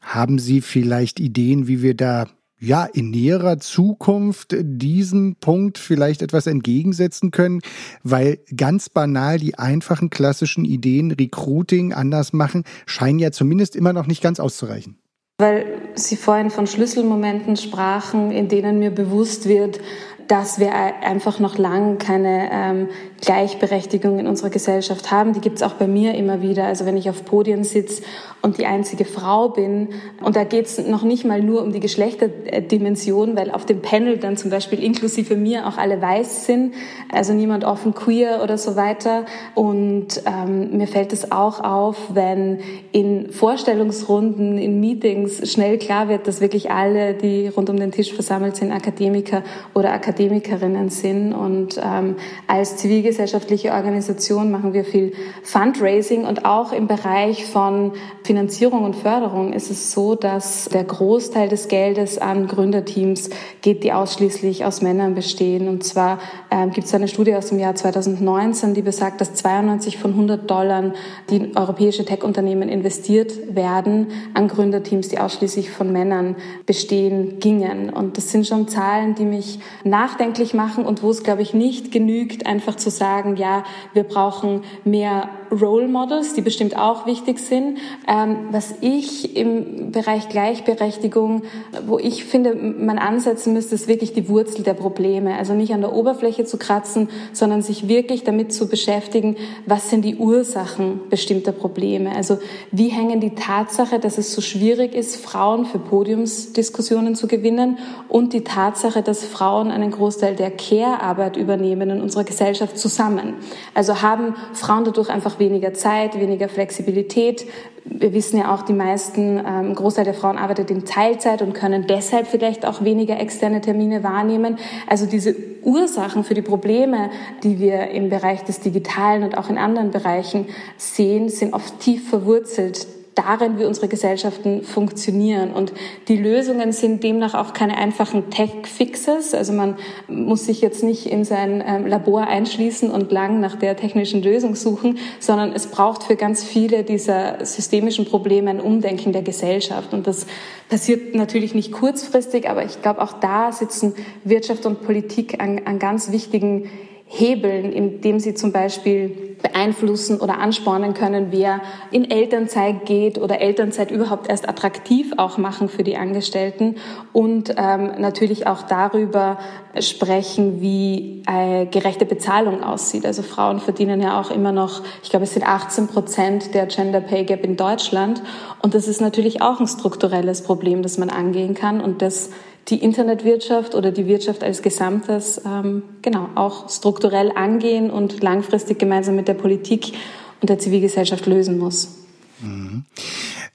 Haben 0.00 0.38
Sie 0.38 0.60
vielleicht 0.60 1.20
Ideen, 1.20 1.68
wie 1.68 1.82
wir 1.82 1.94
da 1.94 2.26
ja 2.60 2.84
in 2.84 3.10
näherer 3.10 3.58
Zukunft 3.58 4.54
diesem 4.60 5.36
Punkt 5.36 5.78
vielleicht 5.78 6.22
etwas 6.22 6.46
entgegensetzen 6.46 7.30
können, 7.30 7.60
weil 8.02 8.38
ganz 8.54 8.88
banal 8.88 9.38
die 9.38 9.58
einfachen 9.58 10.10
klassischen 10.10 10.64
Ideen 10.64 11.10
Recruiting 11.10 11.92
anders 11.92 12.32
machen 12.32 12.64
scheinen 12.86 13.18
ja 13.18 13.32
zumindest 13.32 13.74
immer 13.74 13.92
noch 13.92 14.06
nicht 14.06 14.22
ganz 14.22 14.38
auszureichen. 14.38 14.98
Weil 15.38 15.64
Sie 15.94 16.16
vorhin 16.16 16.50
von 16.50 16.66
Schlüsselmomenten 16.66 17.56
sprachen, 17.56 18.30
in 18.30 18.48
denen 18.48 18.78
mir 18.78 18.90
bewusst 18.90 19.48
wird, 19.48 19.80
dass 20.28 20.60
wir 20.60 20.72
einfach 20.74 21.40
noch 21.40 21.58
lang 21.58 21.98
keine 21.98 22.50
ähm, 22.52 22.88
Gleichberechtigung 23.20 24.18
in 24.18 24.26
unserer 24.26 24.50
Gesellschaft 24.50 25.10
haben. 25.10 25.32
Die 25.34 25.40
gibt 25.40 25.56
es 25.56 25.62
auch 25.62 25.74
bei 25.74 25.86
mir 25.86 26.14
immer 26.14 26.40
wieder. 26.40 26.64
Also 26.64 26.86
wenn 26.86 26.96
ich 26.96 27.10
auf 27.10 27.24
Podien 27.24 27.64
sitze 27.64 28.02
und 28.40 28.58
die 28.58 28.66
einzige 28.66 29.04
Frau 29.04 29.50
bin, 29.50 29.88
und 30.22 30.36
da 30.36 30.44
geht 30.44 30.66
es 30.66 30.78
noch 30.78 31.02
nicht 31.02 31.24
mal 31.24 31.42
nur 31.42 31.62
um 31.62 31.72
die 31.72 31.80
Geschlechterdimension, 31.80 33.36
weil 33.36 33.50
auf 33.50 33.66
dem 33.66 33.82
Panel 33.82 34.16
dann 34.16 34.36
zum 34.36 34.50
Beispiel 34.50 34.82
inklusive 34.82 35.36
mir 35.36 35.66
auch 35.66 35.76
alle 35.76 36.00
weiß 36.00 36.46
sind, 36.46 36.74
also 37.12 37.32
niemand 37.32 37.64
offen 37.64 37.94
queer 37.94 38.40
oder 38.42 38.56
so 38.56 38.76
weiter. 38.76 39.26
Und 39.54 40.22
ähm, 40.26 40.76
mir 40.76 40.86
fällt 40.86 41.12
es 41.12 41.30
auch 41.30 41.60
auf, 41.62 41.96
wenn 42.14 42.60
in 42.92 43.30
Vorstellungsrunden, 43.32 44.56
in 44.56 44.80
Meetings 44.80 45.50
schnell 45.50 45.78
klar 45.78 46.08
wird, 46.08 46.26
dass 46.26 46.40
wirklich 46.40 46.70
alle, 46.70 47.14
die 47.14 47.48
rund 47.48 47.68
um 47.68 47.76
den 47.76 47.92
Tisch 47.92 48.14
versammelt 48.14 48.56
sind, 48.56 48.72
Akademiker 48.72 49.42
oder 49.74 49.92
Akademikerinnen 49.92 50.88
sind. 50.88 51.34
Und 51.34 51.78
ähm, 51.82 52.16
als 52.46 52.76
zivilgesellschaftliche 53.10 53.72
Organisation 53.72 54.50
machen 54.50 54.72
wir 54.72 54.84
viel 54.84 55.12
Fundraising 55.42 56.24
und 56.24 56.44
auch 56.44 56.72
im 56.72 56.86
Bereich 56.86 57.44
von 57.44 57.92
Finanzierung 58.22 58.84
und 58.84 58.94
Förderung 58.94 59.52
ist 59.52 59.70
es 59.70 59.92
so, 59.92 60.14
dass 60.14 60.66
der 60.66 60.84
Großteil 60.84 61.48
des 61.48 61.68
Geldes 61.68 62.18
an 62.18 62.46
Gründerteams 62.46 63.30
geht, 63.62 63.82
die 63.82 63.92
ausschließlich 63.92 64.64
aus 64.64 64.82
Männern 64.82 65.14
bestehen. 65.14 65.68
Und 65.68 65.84
zwar 65.84 66.18
ähm, 66.50 66.70
gibt 66.70 66.86
es 66.86 66.94
eine 66.94 67.08
Studie 67.08 67.34
aus 67.34 67.48
dem 67.48 67.58
Jahr 67.58 67.74
2019, 67.74 68.74
die 68.74 68.82
besagt, 68.82 69.20
dass 69.20 69.34
92 69.34 69.98
von 69.98 70.12
100 70.12 70.48
Dollar, 70.48 70.92
die 71.30 71.56
europäische 71.56 72.04
Tech-Unternehmen 72.04 72.68
investiert 72.68 73.54
werden, 73.54 74.08
an 74.34 74.48
Gründerteams, 74.48 75.08
die 75.08 75.18
ausschließlich 75.18 75.70
von 75.70 75.92
Männern 75.92 76.36
bestehen, 76.66 77.40
gingen. 77.40 77.90
Und 77.90 78.16
das 78.16 78.30
sind 78.30 78.46
schon 78.46 78.68
Zahlen, 78.68 79.14
die 79.14 79.24
mich 79.24 79.58
nachdenklich 79.84 80.54
machen 80.54 80.84
und 80.84 81.02
wo 81.02 81.10
es, 81.10 81.22
glaube 81.22 81.42
ich, 81.42 81.54
nicht 81.54 81.90
genügt, 81.90 82.46
einfach 82.46 82.76
zu 82.76 82.90
sagen, 83.00 83.36
ja, 83.36 83.64
wir 83.94 84.04
brauchen 84.04 84.62
mehr 84.84 85.28
Role 85.50 85.88
Models, 85.88 86.34
die 86.34 86.42
bestimmt 86.42 86.76
auch 86.76 87.06
wichtig 87.06 87.38
sind. 87.38 87.78
Ähm, 88.06 88.48
was 88.50 88.74
ich 88.80 89.36
im 89.36 89.90
Bereich 89.90 90.28
Gleichberechtigung, 90.28 91.42
wo 91.86 91.98
ich 91.98 92.24
finde, 92.24 92.54
man 92.54 92.98
ansetzen 92.98 93.52
müsste, 93.52 93.74
ist 93.74 93.88
wirklich 93.88 94.12
die 94.12 94.28
Wurzel 94.28 94.62
der 94.62 94.74
Probleme. 94.74 95.36
Also 95.36 95.54
nicht 95.54 95.72
an 95.72 95.80
der 95.80 95.92
Oberfläche 95.92 96.44
zu 96.44 96.56
kratzen, 96.56 97.08
sondern 97.32 97.62
sich 97.62 97.88
wirklich 97.88 98.24
damit 98.24 98.52
zu 98.52 98.68
beschäftigen, 98.68 99.36
was 99.66 99.90
sind 99.90 100.04
die 100.04 100.16
Ursachen 100.16 101.00
bestimmter 101.10 101.52
Probleme. 101.52 102.14
Also 102.14 102.38
wie 102.70 102.88
hängen 102.88 103.20
die 103.20 103.34
Tatsache, 103.34 103.98
dass 103.98 104.18
es 104.18 104.32
so 104.32 104.40
schwierig 104.40 104.94
ist, 104.94 105.16
Frauen 105.16 105.66
für 105.66 105.78
Podiumsdiskussionen 105.78 107.14
zu 107.14 107.26
gewinnen 107.26 107.78
und 108.08 108.32
die 108.32 108.44
Tatsache, 108.44 109.02
dass 109.02 109.24
Frauen 109.24 109.70
einen 109.70 109.90
Großteil 109.90 110.36
der 110.36 110.50
Care-Arbeit 110.50 111.36
übernehmen 111.36 111.90
in 111.90 112.00
unserer 112.00 112.24
Gesellschaft 112.24 112.78
zusammen. 112.78 113.34
Also 113.74 114.02
haben 114.02 114.34
Frauen 114.52 114.84
dadurch 114.84 115.10
einfach 115.10 115.39
weniger 115.40 115.74
Zeit, 115.74 116.20
weniger 116.20 116.48
Flexibilität. 116.48 117.46
Wir 117.84 118.12
wissen 118.12 118.38
ja 118.38 118.54
auch, 118.54 118.62
die 118.62 118.72
meisten, 118.72 119.42
ähm, 119.44 119.74
Großteil 119.74 120.04
der 120.04 120.14
Frauen 120.14 120.38
arbeitet 120.38 120.70
in 120.70 120.84
Teilzeit 120.84 121.42
und 121.42 121.54
können 121.54 121.86
deshalb 121.88 122.28
vielleicht 122.28 122.64
auch 122.64 122.84
weniger 122.84 123.18
externe 123.18 123.60
Termine 123.60 124.04
wahrnehmen. 124.04 124.58
Also 124.86 125.06
diese 125.06 125.34
Ursachen 125.64 126.22
für 126.22 126.34
die 126.34 126.42
Probleme, 126.42 127.10
die 127.42 127.58
wir 127.58 127.90
im 127.90 128.08
Bereich 128.08 128.44
des 128.44 128.60
Digitalen 128.60 129.24
und 129.24 129.36
auch 129.36 129.50
in 129.50 129.58
anderen 129.58 129.90
Bereichen 129.90 130.46
sehen, 130.76 131.28
sind 131.28 131.52
oft 131.52 131.80
tief 131.80 132.08
verwurzelt 132.08 132.86
darin, 133.22 133.58
wie 133.58 133.64
unsere 133.64 133.88
Gesellschaften 133.88 134.62
funktionieren. 134.62 135.52
Und 135.52 135.72
die 136.08 136.16
Lösungen 136.16 136.72
sind 136.72 137.02
demnach 137.02 137.34
auch 137.34 137.52
keine 137.52 137.76
einfachen 137.76 138.30
Tech-Fixes. 138.30 139.34
Also 139.34 139.52
man 139.52 139.76
muss 140.08 140.46
sich 140.46 140.60
jetzt 140.60 140.82
nicht 140.82 141.06
in 141.06 141.24
sein 141.24 141.62
ähm, 141.66 141.86
Labor 141.86 142.26
einschließen 142.26 142.90
und 142.90 143.12
lang 143.12 143.40
nach 143.40 143.56
der 143.56 143.76
technischen 143.76 144.22
Lösung 144.22 144.54
suchen, 144.54 144.98
sondern 145.18 145.52
es 145.52 145.66
braucht 145.68 146.04
für 146.04 146.16
ganz 146.16 146.44
viele 146.44 146.84
dieser 146.84 147.44
systemischen 147.44 148.04
Probleme 148.04 148.50
ein 148.50 148.60
Umdenken 148.60 149.12
der 149.12 149.22
Gesellschaft. 149.22 149.92
Und 149.92 150.06
das 150.06 150.26
passiert 150.68 151.14
natürlich 151.14 151.54
nicht 151.54 151.72
kurzfristig, 151.72 152.48
aber 152.48 152.64
ich 152.64 152.80
glaube, 152.82 153.02
auch 153.02 153.12
da 153.12 153.52
sitzen 153.52 153.94
Wirtschaft 154.24 154.66
und 154.66 154.82
Politik 154.82 155.40
an, 155.40 155.62
an 155.64 155.78
ganz 155.78 156.12
wichtigen 156.12 156.70
hebeln, 157.12 157.72
indem 157.72 158.20
sie 158.20 158.34
zum 158.34 158.52
Beispiel 158.52 159.36
beeinflussen 159.42 160.20
oder 160.20 160.38
anspornen 160.38 160.94
können, 160.94 161.28
wer 161.30 161.60
in 161.90 162.08
Elternzeit 162.08 162.86
geht 162.86 163.18
oder 163.18 163.40
Elternzeit 163.40 163.90
überhaupt 163.90 164.28
erst 164.28 164.48
attraktiv 164.48 165.12
auch 165.16 165.36
machen 165.36 165.68
für 165.68 165.82
die 165.82 165.96
Angestellten 165.96 166.76
und 167.12 167.54
ähm, 167.56 167.92
natürlich 167.98 168.46
auch 168.46 168.62
darüber 168.62 169.38
sprechen, 169.80 170.60
wie 170.60 171.24
äh, 171.26 171.66
gerechte 171.66 172.04
Bezahlung 172.04 172.62
aussieht. 172.62 173.04
Also 173.04 173.22
Frauen 173.22 173.58
verdienen 173.58 174.00
ja 174.00 174.20
auch 174.20 174.30
immer 174.30 174.52
noch, 174.52 174.82
ich 175.02 175.10
glaube, 175.10 175.24
es 175.24 175.34
sind 175.34 175.46
18 175.46 175.88
Prozent 175.88 176.54
der 176.54 176.66
Gender 176.66 177.00
Pay 177.00 177.24
Gap 177.24 177.44
in 177.44 177.56
Deutschland 177.56 178.22
und 178.62 178.74
das 178.74 178.86
ist 178.86 179.00
natürlich 179.00 179.42
auch 179.42 179.58
ein 179.58 179.66
strukturelles 179.66 180.42
Problem, 180.42 180.82
das 180.82 180.96
man 180.96 181.10
angehen 181.10 181.54
kann 181.54 181.80
und 181.80 182.02
das 182.02 182.30
die 182.70 182.82
Internetwirtschaft 182.82 183.74
oder 183.74 183.90
die 183.92 184.06
Wirtschaft 184.06 184.42
als 184.42 184.62
Gesamtes 184.62 185.40
ähm, 185.44 185.82
genau 186.02 186.28
auch 186.34 186.70
strukturell 186.70 187.32
angehen 187.34 187.90
und 187.90 188.22
langfristig 188.22 188.78
gemeinsam 188.78 189.16
mit 189.16 189.28
der 189.28 189.34
Politik 189.34 189.92
und 190.40 190.48
der 190.48 190.58
Zivilgesellschaft 190.58 191.26
lösen 191.26 191.58
muss. 191.58 191.96
Mhm. 192.40 192.84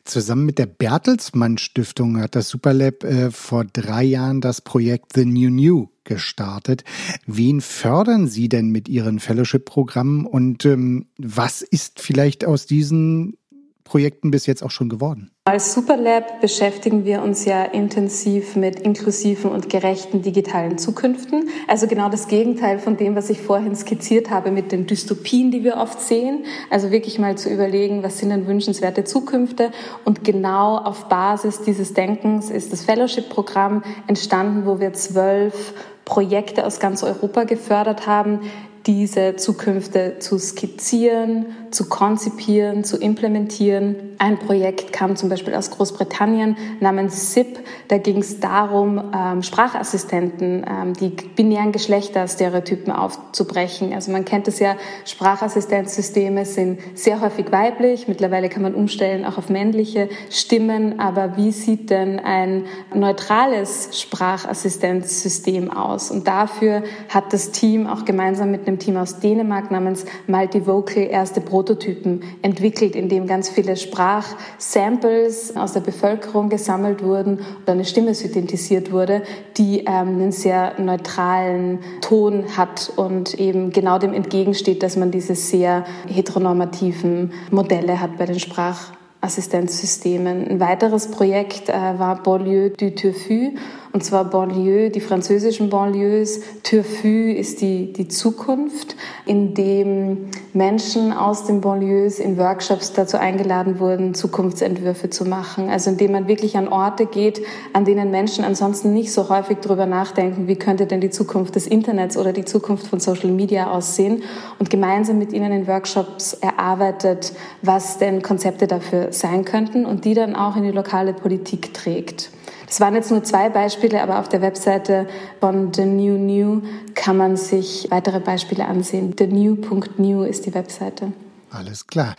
Zusammen 0.03 0.45
mit 0.45 0.59
der 0.59 0.67
Bertelsmann 0.67 1.57
Stiftung 1.57 2.21
hat 2.21 2.35
das 2.35 2.49
Superlab 2.49 3.03
äh, 3.03 3.31
vor 3.31 3.65
drei 3.65 4.03
Jahren 4.03 4.39
das 4.39 4.61
Projekt 4.61 5.13
The 5.15 5.25
New 5.25 5.49
New 5.49 5.87
gestartet. 6.03 6.83
Wen 7.25 7.59
fördern 7.59 8.27
Sie 8.27 8.47
denn 8.47 8.69
mit 8.69 8.87
Ihren 8.87 9.19
Fellowship-Programmen 9.19 10.27
und 10.27 10.63
ähm, 10.65 11.07
was 11.17 11.63
ist 11.63 11.99
vielleicht 11.99 12.45
aus 12.45 12.67
diesen 12.67 13.37
Projekten 13.85 14.31
bis 14.31 14.47
jetzt 14.47 14.63
auch 14.63 14.71
schon 14.71 14.89
geworden? 14.89 15.31
Als 15.45 15.73
Superlab 15.73 16.41
beschäftigen 16.41 17.05
wir 17.05 17.21
uns 17.21 17.45
ja 17.45 17.63
intensiv 17.63 18.55
mit 18.55 18.79
inklusiven 18.79 19.51
und 19.51 19.69
gerechten 19.69 20.23
digitalen 20.23 20.79
Zukünften. 20.79 21.49
Also 21.67 21.85
genau 21.85 22.09
das 22.09 22.27
Gegenteil 22.27 22.79
von 22.79 22.97
dem, 22.97 23.15
was 23.15 23.29
ich 23.29 23.39
vorhin 23.39 23.75
skizziert 23.75 24.31
habe 24.31 24.49
mit 24.49 24.71
den 24.71 24.87
Dystopien, 24.87 25.51
die 25.51 25.63
wir 25.63 25.77
oft 25.77 26.01
sehen. 26.01 26.45
Also 26.71 26.89
wirklich 26.89 27.19
mal 27.19 27.37
zu 27.37 27.49
überlegen, 27.49 28.01
was 28.01 28.17
sind 28.17 28.31
denn 28.31 28.47
wünschenswerte 28.47 29.03
Zukünfte? 29.03 29.71
Und 30.03 30.23
genau 30.23 30.77
auf 30.77 31.07
Basis 31.07 31.61
dieses 31.61 31.93
Denkens 31.93 32.49
ist 32.49 32.73
das 32.73 32.83
Fellowship-Programm 32.83 33.83
entstanden, 34.07 34.65
wo 34.65 34.79
wir 34.79 34.93
zwölf 34.93 35.75
Projekte 36.05 36.65
aus 36.65 36.79
ganz 36.79 37.03
Europa 37.03 37.43
gefördert 37.43 38.07
haben, 38.07 38.41
diese 38.87 39.35
Zukünfte 39.35 40.19
zu 40.19 40.37
skizzieren, 40.37 41.47
zu 41.71 41.89
konzipieren, 41.89 42.83
zu 42.83 42.97
implementieren. 42.97 43.95
Ein 44.17 44.39
Projekt 44.39 44.93
kam 44.93 45.15
zum 45.15 45.27
Beispiel 45.27 45.55
aus 45.55 45.71
Großbritannien 45.71 46.55
namens 46.79 47.33
SIP. 47.33 47.59
Da 47.87 47.97
ging 47.97 48.19
es 48.19 48.39
darum, 48.39 49.11
ähm, 49.13 49.43
Sprachassistenten, 49.43 50.65
ähm, 50.69 50.93
die 50.93 51.09
binären 51.09 51.71
Geschlechterstereotypen 51.71 52.93
aufzubrechen. 52.93 53.91
Also 53.93 54.11
man 54.11 54.23
kennt 54.23 54.47
es 54.47 54.59
ja, 54.59 54.77
Sprachassistenzsysteme 55.03 56.45
sind 56.45 56.79
sehr 56.93 57.21
häufig 57.21 57.51
weiblich. 57.51 58.07
Mittlerweile 58.07 58.49
kann 58.49 58.61
man 58.61 58.75
umstellen 58.75 59.25
auch 59.25 59.37
auf 59.37 59.49
männliche 59.49 60.09
Stimmen. 60.29 60.99
Aber 60.99 61.35
wie 61.37 61.51
sieht 61.51 61.89
denn 61.89 62.19
ein 62.19 62.65
neutrales 62.93 63.99
Sprachassistenzsystem 63.99 65.71
aus? 65.71 66.11
Und 66.11 66.27
dafür 66.27 66.83
hat 67.09 67.33
das 67.33 67.51
Team 67.51 67.87
auch 67.87 68.05
gemeinsam 68.05 68.51
mit 68.51 68.67
einem 68.67 68.74
Team 68.79 68.97
aus 68.97 69.19
Dänemark 69.19 69.71
namens 69.71 70.05
Multivocal 70.27 71.03
erste 71.03 71.41
Prototypen 71.41 72.23
entwickelt, 72.41 72.95
in 72.95 73.09
dem 73.09 73.27
ganz 73.27 73.49
viele 73.49 73.75
Sprachsamples 73.75 75.55
aus 75.55 75.73
der 75.73 75.81
Bevölkerung 75.81 76.49
gesammelt 76.49 77.03
wurden 77.03 77.39
und 77.39 77.69
eine 77.69 77.85
Stimme 77.85 78.13
synthetisiert 78.13 78.91
wurde, 78.91 79.23
die 79.57 79.79
ähm, 79.79 79.87
einen 79.87 80.31
sehr 80.31 80.79
neutralen 80.79 81.79
Ton 82.01 82.57
hat 82.57 82.91
und 82.95 83.39
eben 83.39 83.71
genau 83.71 83.99
dem 83.99 84.13
entgegensteht, 84.13 84.83
dass 84.83 84.97
man 84.97 85.11
diese 85.11 85.35
sehr 85.35 85.85
heteronormativen 86.07 87.31
Modelle 87.51 88.01
hat 88.01 88.17
bei 88.17 88.25
den 88.25 88.39
Sprachassistenzsystemen. 88.39 90.47
Ein 90.47 90.59
weiteres 90.59 91.11
Projekt 91.11 91.69
äh, 91.69 91.73
war 91.73 92.21
Beaulieu 92.21 92.69
du 92.69 92.93
Turfu 92.93 93.53
und 93.95 94.03
zwar 94.03 94.25
Banlieue, 94.25 94.89
die 94.89 94.99
französischen 94.99 95.69
Banlieues. 95.69 96.41
Turfu 96.63 97.07
ist 97.07 97.61
die, 97.61 97.93
die 97.93 98.09
Zukunft, 98.09 98.97
in 99.25 99.53
dem 99.53 100.31
Menschen 100.51 101.13
aus 101.13 101.45
den 101.45 101.61
Banlieues 101.61 102.19
in 102.19 102.37
Workshops 102.37 102.91
dazu 102.91 103.15
eingeladen 103.15 103.79
wurden, 103.79 104.13
Zukunftsentwürfe 104.13 105.09
zu 105.11 105.23
machen. 105.23 105.69
Also 105.69 105.91
indem 105.91 106.11
man 106.11 106.27
wirklich 106.27 106.57
an 106.57 106.67
Orte 106.67 107.05
geht, 107.05 107.41
an 107.71 107.85
denen 107.85 108.11
Menschen 108.11 108.43
ansonsten 108.43 108.93
nicht 108.93 109.13
so 109.13 109.29
häufig 109.29 109.59
darüber 109.61 109.85
nachdenken, 109.85 110.49
wie 110.49 110.57
könnte 110.57 110.87
denn 110.87 110.99
die 110.99 111.09
Zukunft 111.09 111.55
des 111.55 111.65
Internets 111.65 112.17
oder 112.17 112.33
die 112.33 112.43
Zukunft 112.43 112.87
von 112.87 112.99
Social 112.99 113.31
Media 113.31 113.71
aussehen 113.71 114.23
und 114.59 114.69
gemeinsam 114.69 115.19
mit 115.19 115.31
ihnen 115.31 115.53
in 115.53 115.67
Workshops 115.67 116.33
erarbeitet, 116.33 117.31
was 117.61 117.97
denn 117.97 118.21
Konzepte 118.21 118.67
dafür 118.67 119.13
sein 119.13 119.45
könnten 119.45 119.85
und 119.85 120.03
die 120.03 120.15
dann 120.15 120.35
auch 120.35 120.57
in 120.57 120.63
die 120.63 120.71
lokale 120.71 121.13
Politik 121.13 121.73
trägt. 121.73 122.29
Das 122.67 122.79
waren 122.79 122.95
jetzt 122.95 123.11
nur 123.11 123.23
zwei 123.23 123.49
Beispiele 123.49 124.01
aber 124.01 124.19
auf 124.19 124.29
der 124.29 124.41
Webseite 124.41 125.07
von 125.39 125.73
The 125.73 125.85
New 125.85 126.17
New 126.17 126.61
kann 126.93 127.17
man 127.17 127.37
sich 127.37 127.87
weitere 127.89 128.19
Beispiele 128.19 128.65
ansehen. 128.65 129.15
TheNew.new 129.15 130.23
ist 130.23 130.45
die 130.45 130.53
Webseite. 130.53 131.13
Alles 131.51 131.87
klar. 131.87 132.15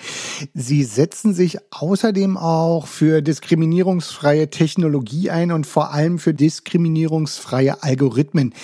Sie 0.55 0.85
setzen 0.85 1.35
sich 1.35 1.59
außerdem 1.71 2.37
auch 2.37 2.87
für 2.87 3.21
diskriminierungsfreie 3.21 4.49
Technologie 4.49 5.31
ein 5.31 5.53
und 5.53 5.67
vor 5.67 5.93
allem 5.93 6.19
für 6.19 6.33
diskriminierungsfreie 6.33 7.83
Algorithmen. 7.83 8.55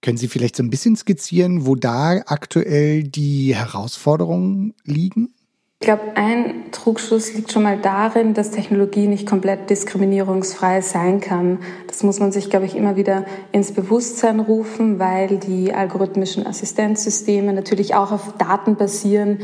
Können 0.00 0.16
Sie 0.16 0.26
vielleicht 0.26 0.56
so 0.56 0.64
ein 0.64 0.70
bisschen 0.70 0.96
skizzieren, 0.96 1.66
wo 1.66 1.76
da 1.76 2.22
aktuell 2.26 3.04
die 3.04 3.54
Herausforderungen 3.54 4.74
liegen? 4.84 5.34
Ich 5.82 5.86
glaube, 5.86 6.12
ein 6.14 6.70
Trugschluss 6.70 7.34
liegt 7.34 7.50
schon 7.50 7.64
mal 7.64 7.76
darin, 7.76 8.34
dass 8.34 8.52
Technologie 8.52 9.08
nicht 9.08 9.28
komplett 9.28 9.68
diskriminierungsfrei 9.68 10.80
sein 10.80 11.20
kann. 11.20 11.58
Das 11.88 12.04
muss 12.04 12.20
man 12.20 12.30
sich, 12.30 12.50
glaube 12.50 12.66
ich, 12.66 12.76
immer 12.76 12.94
wieder 12.94 13.24
ins 13.50 13.72
Bewusstsein 13.72 14.38
rufen, 14.38 15.00
weil 15.00 15.38
die 15.38 15.74
algorithmischen 15.74 16.46
Assistenzsysteme 16.46 17.52
natürlich 17.52 17.96
auch 17.96 18.12
auf 18.12 18.34
Daten 18.38 18.76
basieren, 18.76 19.40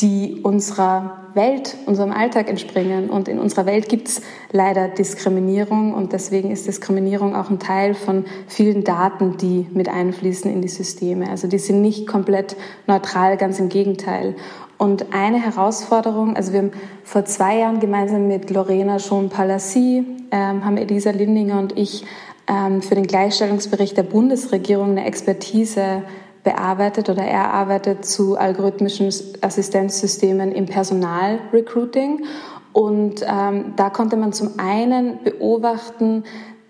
die 0.00 0.40
unserer 0.42 1.30
Welt, 1.32 1.76
unserem 1.86 2.12
Alltag 2.12 2.50
entspringen. 2.50 3.08
Und 3.08 3.26
in 3.26 3.38
unserer 3.38 3.64
Welt 3.64 3.88
gibt 3.88 4.08
es 4.08 4.20
leider 4.52 4.88
Diskriminierung 4.88 5.94
und 5.94 6.12
deswegen 6.12 6.50
ist 6.50 6.66
Diskriminierung 6.66 7.34
auch 7.34 7.48
ein 7.48 7.60
Teil 7.60 7.94
von 7.94 8.26
vielen 8.46 8.84
Daten, 8.84 9.38
die 9.38 9.66
mit 9.72 9.88
einfließen 9.88 10.52
in 10.52 10.60
die 10.60 10.68
Systeme. 10.68 11.30
Also 11.30 11.48
die 11.48 11.58
sind 11.58 11.80
nicht 11.80 12.06
komplett 12.06 12.56
neutral, 12.86 13.38
ganz 13.38 13.58
im 13.58 13.70
Gegenteil. 13.70 14.36
Und 14.78 15.12
eine 15.12 15.42
Herausforderung, 15.42 16.36
also 16.36 16.52
wir 16.52 16.60
haben 16.60 16.72
vor 17.02 17.24
zwei 17.24 17.58
Jahren 17.58 17.80
gemeinsam 17.80 18.28
mit 18.28 18.48
Lorena 18.50 19.00
Schon-Palassi, 19.00 20.04
ähm, 20.30 20.64
haben 20.64 20.76
Elisa 20.76 21.10
Lindinger 21.10 21.58
und 21.58 21.76
ich 21.76 22.06
ähm, 22.46 22.80
für 22.80 22.94
den 22.94 23.06
Gleichstellungsbericht 23.06 23.96
der 23.96 24.04
Bundesregierung 24.04 24.90
eine 24.90 25.04
Expertise 25.04 26.02
bearbeitet 26.44 27.10
oder 27.10 27.24
erarbeitet 27.24 28.04
zu 28.04 28.38
algorithmischen 28.38 29.12
Assistenzsystemen 29.40 30.52
im 30.52 30.66
Personalrecruiting. 30.66 32.24
Und 32.72 33.26
ähm, 33.28 33.74
da 33.74 33.90
konnte 33.90 34.16
man 34.16 34.32
zum 34.32 34.58
einen 34.58 35.24
beobachten, 35.24 36.22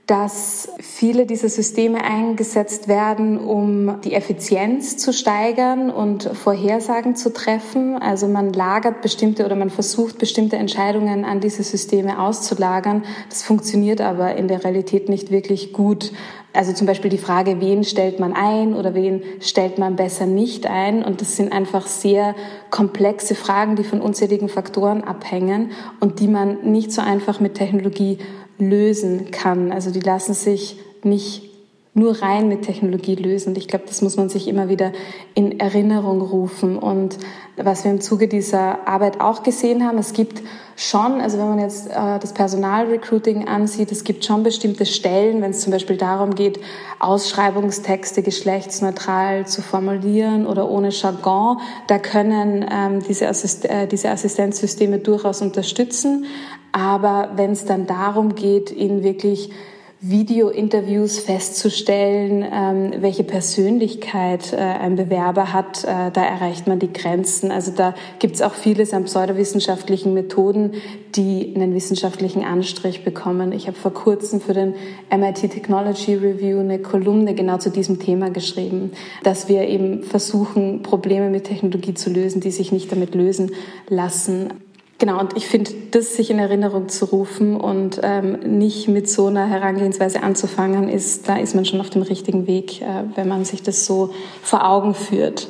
dass 0.08 0.70
viele 0.80 1.26
dieser 1.26 1.50
Systeme 1.50 2.02
eingesetzt 2.02 2.88
werden, 2.88 3.38
um 3.38 4.00
die 4.00 4.14
Effizienz 4.14 4.96
zu 4.96 5.12
steigern 5.12 5.90
und 5.90 6.22
Vorhersagen 6.22 7.14
zu 7.14 7.30
treffen. 7.30 7.94
Also 8.00 8.26
man 8.26 8.54
lagert 8.54 9.02
bestimmte 9.02 9.44
oder 9.44 9.54
man 9.54 9.68
versucht 9.68 10.16
bestimmte 10.16 10.56
Entscheidungen 10.56 11.26
an 11.26 11.40
diese 11.40 11.62
Systeme 11.62 12.22
auszulagern. 12.22 13.04
Das 13.28 13.42
funktioniert 13.42 14.00
aber 14.00 14.34
in 14.36 14.48
der 14.48 14.64
Realität 14.64 15.10
nicht 15.10 15.30
wirklich 15.30 15.74
gut. 15.74 16.10
Also 16.54 16.72
zum 16.72 16.86
Beispiel 16.86 17.10
die 17.10 17.18
Frage, 17.18 17.60
wen 17.60 17.84
stellt 17.84 18.18
man 18.18 18.32
ein 18.32 18.72
oder 18.74 18.94
wen 18.94 19.22
stellt 19.40 19.76
man 19.76 19.96
besser 19.96 20.24
nicht 20.24 20.66
ein. 20.66 21.04
Und 21.04 21.20
das 21.20 21.36
sind 21.36 21.52
einfach 21.52 21.86
sehr 21.86 22.34
komplexe 22.70 23.34
Fragen, 23.34 23.76
die 23.76 23.84
von 23.84 24.00
unzähligen 24.00 24.48
Faktoren 24.48 25.04
abhängen 25.04 25.72
und 26.00 26.20
die 26.20 26.28
man 26.28 26.62
nicht 26.62 26.92
so 26.92 27.02
einfach 27.02 27.40
mit 27.40 27.56
Technologie 27.56 28.16
lösen 28.58 29.30
kann. 29.30 29.72
Also 29.72 29.90
die 29.90 30.00
lassen 30.00 30.34
sich 30.34 30.78
nicht 31.02 31.48
nur 31.94 32.22
rein 32.22 32.48
mit 32.48 32.62
Technologie 32.62 33.16
lösen. 33.16 33.56
ich 33.56 33.68
glaube, 33.68 33.86
das 33.88 34.02
muss 34.02 34.16
man 34.16 34.28
sich 34.28 34.46
immer 34.46 34.68
wieder 34.68 34.92
in 35.34 35.58
Erinnerung 35.58 36.20
rufen. 36.20 36.78
Und 36.78 37.18
was 37.56 37.84
wir 37.84 37.90
im 37.90 38.00
Zuge 38.00 38.28
dieser 38.28 38.86
Arbeit 38.86 39.20
auch 39.20 39.42
gesehen 39.42 39.84
haben, 39.84 39.98
es 39.98 40.12
gibt 40.12 40.42
schon, 40.76 41.20
also 41.20 41.38
wenn 41.38 41.48
man 41.48 41.58
jetzt 41.58 41.88
äh, 41.88 42.18
das 42.20 42.32
Personalrecruiting 42.32 43.48
ansieht, 43.48 43.90
es 43.90 44.04
gibt 44.04 44.24
schon 44.24 44.44
bestimmte 44.44 44.86
Stellen, 44.86 45.42
wenn 45.42 45.50
es 45.50 45.60
zum 45.60 45.72
Beispiel 45.72 45.96
darum 45.96 46.34
geht, 46.36 46.60
Ausschreibungstexte 47.00 48.22
geschlechtsneutral 48.22 49.46
zu 49.46 49.60
formulieren 49.60 50.46
oder 50.46 50.70
ohne 50.70 50.90
Jargon, 50.90 51.58
da 51.88 51.98
können 51.98 52.64
ähm, 52.70 53.02
diese, 53.08 53.28
Assist 53.28 53.64
äh, 53.64 53.88
diese 53.88 54.10
Assistenzsysteme 54.10 54.98
durchaus 54.98 55.42
unterstützen. 55.42 56.26
Aber 56.70 57.30
wenn 57.34 57.52
es 57.52 57.64
dann 57.64 57.86
darum 57.86 58.36
geht, 58.36 58.70
in 58.70 59.02
wirklich 59.02 59.50
Video-Interviews 60.00 61.18
festzustellen, 61.18 62.46
ähm, 62.52 63.02
welche 63.02 63.24
Persönlichkeit 63.24 64.52
äh, 64.52 64.56
ein 64.56 64.94
Bewerber 64.94 65.52
hat, 65.52 65.82
äh, 65.82 66.12
da 66.12 66.22
erreicht 66.22 66.68
man 66.68 66.78
die 66.78 66.92
Grenzen. 66.92 67.50
Also 67.50 67.72
da 67.72 67.94
gibt 68.20 68.36
es 68.36 68.42
auch 68.42 68.54
vieles 68.54 68.92
an 68.94 69.04
pseudowissenschaftlichen 69.04 70.14
Methoden, 70.14 70.74
die 71.16 71.52
einen 71.52 71.74
wissenschaftlichen 71.74 72.44
Anstrich 72.44 73.02
bekommen. 73.02 73.50
Ich 73.50 73.66
habe 73.66 73.76
vor 73.76 73.92
kurzem 73.92 74.40
für 74.40 74.54
den 74.54 74.74
MIT 75.10 75.50
Technology 75.50 76.14
Review 76.14 76.60
eine 76.60 76.78
Kolumne 76.78 77.34
genau 77.34 77.58
zu 77.58 77.70
diesem 77.70 77.98
Thema 77.98 78.30
geschrieben, 78.30 78.92
dass 79.24 79.48
wir 79.48 79.66
eben 79.66 80.04
versuchen, 80.04 80.84
Probleme 80.84 81.28
mit 81.28 81.44
Technologie 81.44 81.94
zu 81.94 82.10
lösen, 82.10 82.40
die 82.40 82.52
sich 82.52 82.70
nicht 82.70 82.92
damit 82.92 83.16
lösen 83.16 83.50
lassen. 83.88 84.50
Genau, 84.98 85.20
und 85.20 85.36
ich 85.36 85.46
finde, 85.46 85.70
das 85.92 86.16
sich 86.16 86.28
in 86.28 86.40
Erinnerung 86.40 86.88
zu 86.88 87.04
rufen 87.04 87.54
und 87.56 88.00
ähm, 88.02 88.58
nicht 88.58 88.88
mit 88.88 89.08
so 89.08 89.28
einer 89.28 89.46
Herangehensweise 89.48 90.24
anzufangen, 90.24 90.88
ist, 90.88 91.28
da 91.28 91.36
ist 91.36 91.54
man 91.54 91.64
schon 91.64 91.80
auf 91.80 91.88
dem 91.88 92.02
richtigen 92.02 92.48
Weg, 92.48 92.82
äh, 92.82 93.04
wenn 93.14 93.28
man 93.28 93.44
sich 93.44 93.62
das 93.62 93.86
so 93.86 94.12
vor 94.42 94.68
Augen 94.68 94.96
führt. 94.96 95.48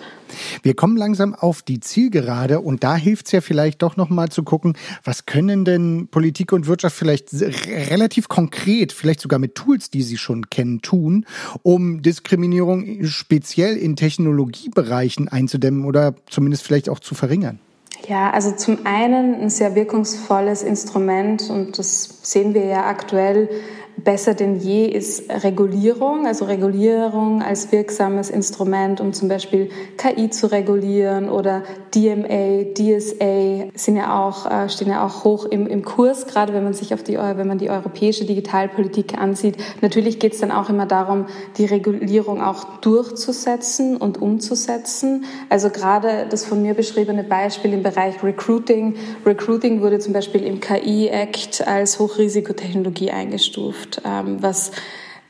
Wir 0.63 0.75
kommen 0.75 0.99
langsam 0.99 1.35
auf 1.35 1.63
die 1.63 1.81
Zielgerade 1.81 2.61
und 2.61 2.85
da 2.85 2.95
hilft 2.97 3.27
es 3.27 3.33
ja 3.33 3.41
vielleicht 3.41 3.81
doch 3.81 3.97
nochmal 3.97 4.29
zu 4.29 4.43
gucken, 4.43 4.77
was 5.03 5.25
können 5.25 5.65
denn 5.65 6.09
Politik 6.11 6.53
und 6.53 6.67
Wirtschaft 6.67 6.95
vielleicht 6.95 7.33
relativ 7.33 8.29
konkret, 8.29 8.93
vielleicht 8.93 9.21
sogar 9.21 9.39
mit 9.39 9.55
Tools, 9.55 9.89
die 9.89 10.03
sie 10.03 10.19
schon 10.19 10.51
kennen, 10.51 10.83
tun, 10.83 11.25
um 11.63 12.03
Diskriminierung 12.03 13.05
speziell 13.05 13.79
in 13.79 13.97
Technologiebereichen 13.97 15.29
einzudämmen 15.29 15.87
oder 15.87 16.15
zumindest 16.29 16.65
vielleicht 16.65 16.91
auch 16.91 17.01
zu 17.01 17.15
verringern? 17.15 17.61
Ja, 18.09 18.31
also 18.31 18.53
zum 18.53 18.87
einen 18.87 19.35
ein 19.35 19.51
sehr 19.51 19.75
wirkungsvolles 19.75 20.63
Instrument 20.63 21.51
und 21.51 21.79
das 21.79 22.18
sehen 22.29 22.53
wir 22.53 22.65
ja 22.65 22.87
aktuell 22.87 23.49
besser 24.05 24.35
denn 24.35 24.57
je 24.57 24.87
ist 24.87 25.25
Regulierung, 25.45 26.27
also 26.27 26.45
Regulierung 26.45 27.43
als 27.43 27.73
wirksames 27.73 28.31
Instrument, 28.31 29.01
um 29.01 29.13
zum 29.13 29.29
Beispiel 29.29 29.71
KI 29.97 30.31
zu 30.31 30.51
regulieren 30.51 31.29
oder 31.29 31.63
DMA, 31.95 32.65
DSA 32.75 33.71
sind 33.75 33.97
ja 33.97 34.25
auch, 34.25 34.47
äh, 34.51 34.69
stehen 34.69 34.89
ja 34.89 35.05
auch 35.05 35.25
hoch 35.25 35.47
im, 35.47 35.67
im 35.67 35.85
Kurs, 35.85 36.27
gerade 36.27 36.53
wenn 36.53 36.65
man 36.65 36.75
sich 36.75 36.95
auf 36.95 37.03
die, 37.03 37.17
wenn 37.17 37.47
man 37.47 37.59
die 37.59 37.71
europäische 37.71 38.25
Digitalpolitik 38.25 39.19
ansieht. 39.19 39.57
Natürlich 39.81 40.19
geht 40.19 40.35
es 40.35 40.41
dann 40.41 40.53
auch 40.53 40.69
immer 40.69 40.87
darum, 40.87 41.27
die 41.57 41.65
Regulierung 41.65 42.43
auch 42.43 42.65
durchzusetzen 42.81 43.97
und 43.97 44.21
umzusetzen. 44.21 45.25
Also 45.49 45.71
gerade 45.71 46.27
das 46.31 46.45
von 46.45 46.63
mir 46.63 46.75
beschriebene 46.75 47.25
Beispiel 47.25 47.73
im 47.73 47.83
Bereich 47.83 48.23
Recruiting. 48.23 48.97
Recruiting 49.27 49.81
wurde 49.81 49.99
zum 49.99 50.13
Beispiel 50.13 50.45
im 50.45 50.61
KI-Act 50.61 51.67
als 51.67 51.99
Hochrisikotechnologie 52.19 53.11
eingestuft. 53.11 54.03
Ähm, 54.05 54.43
was 54.43 54.73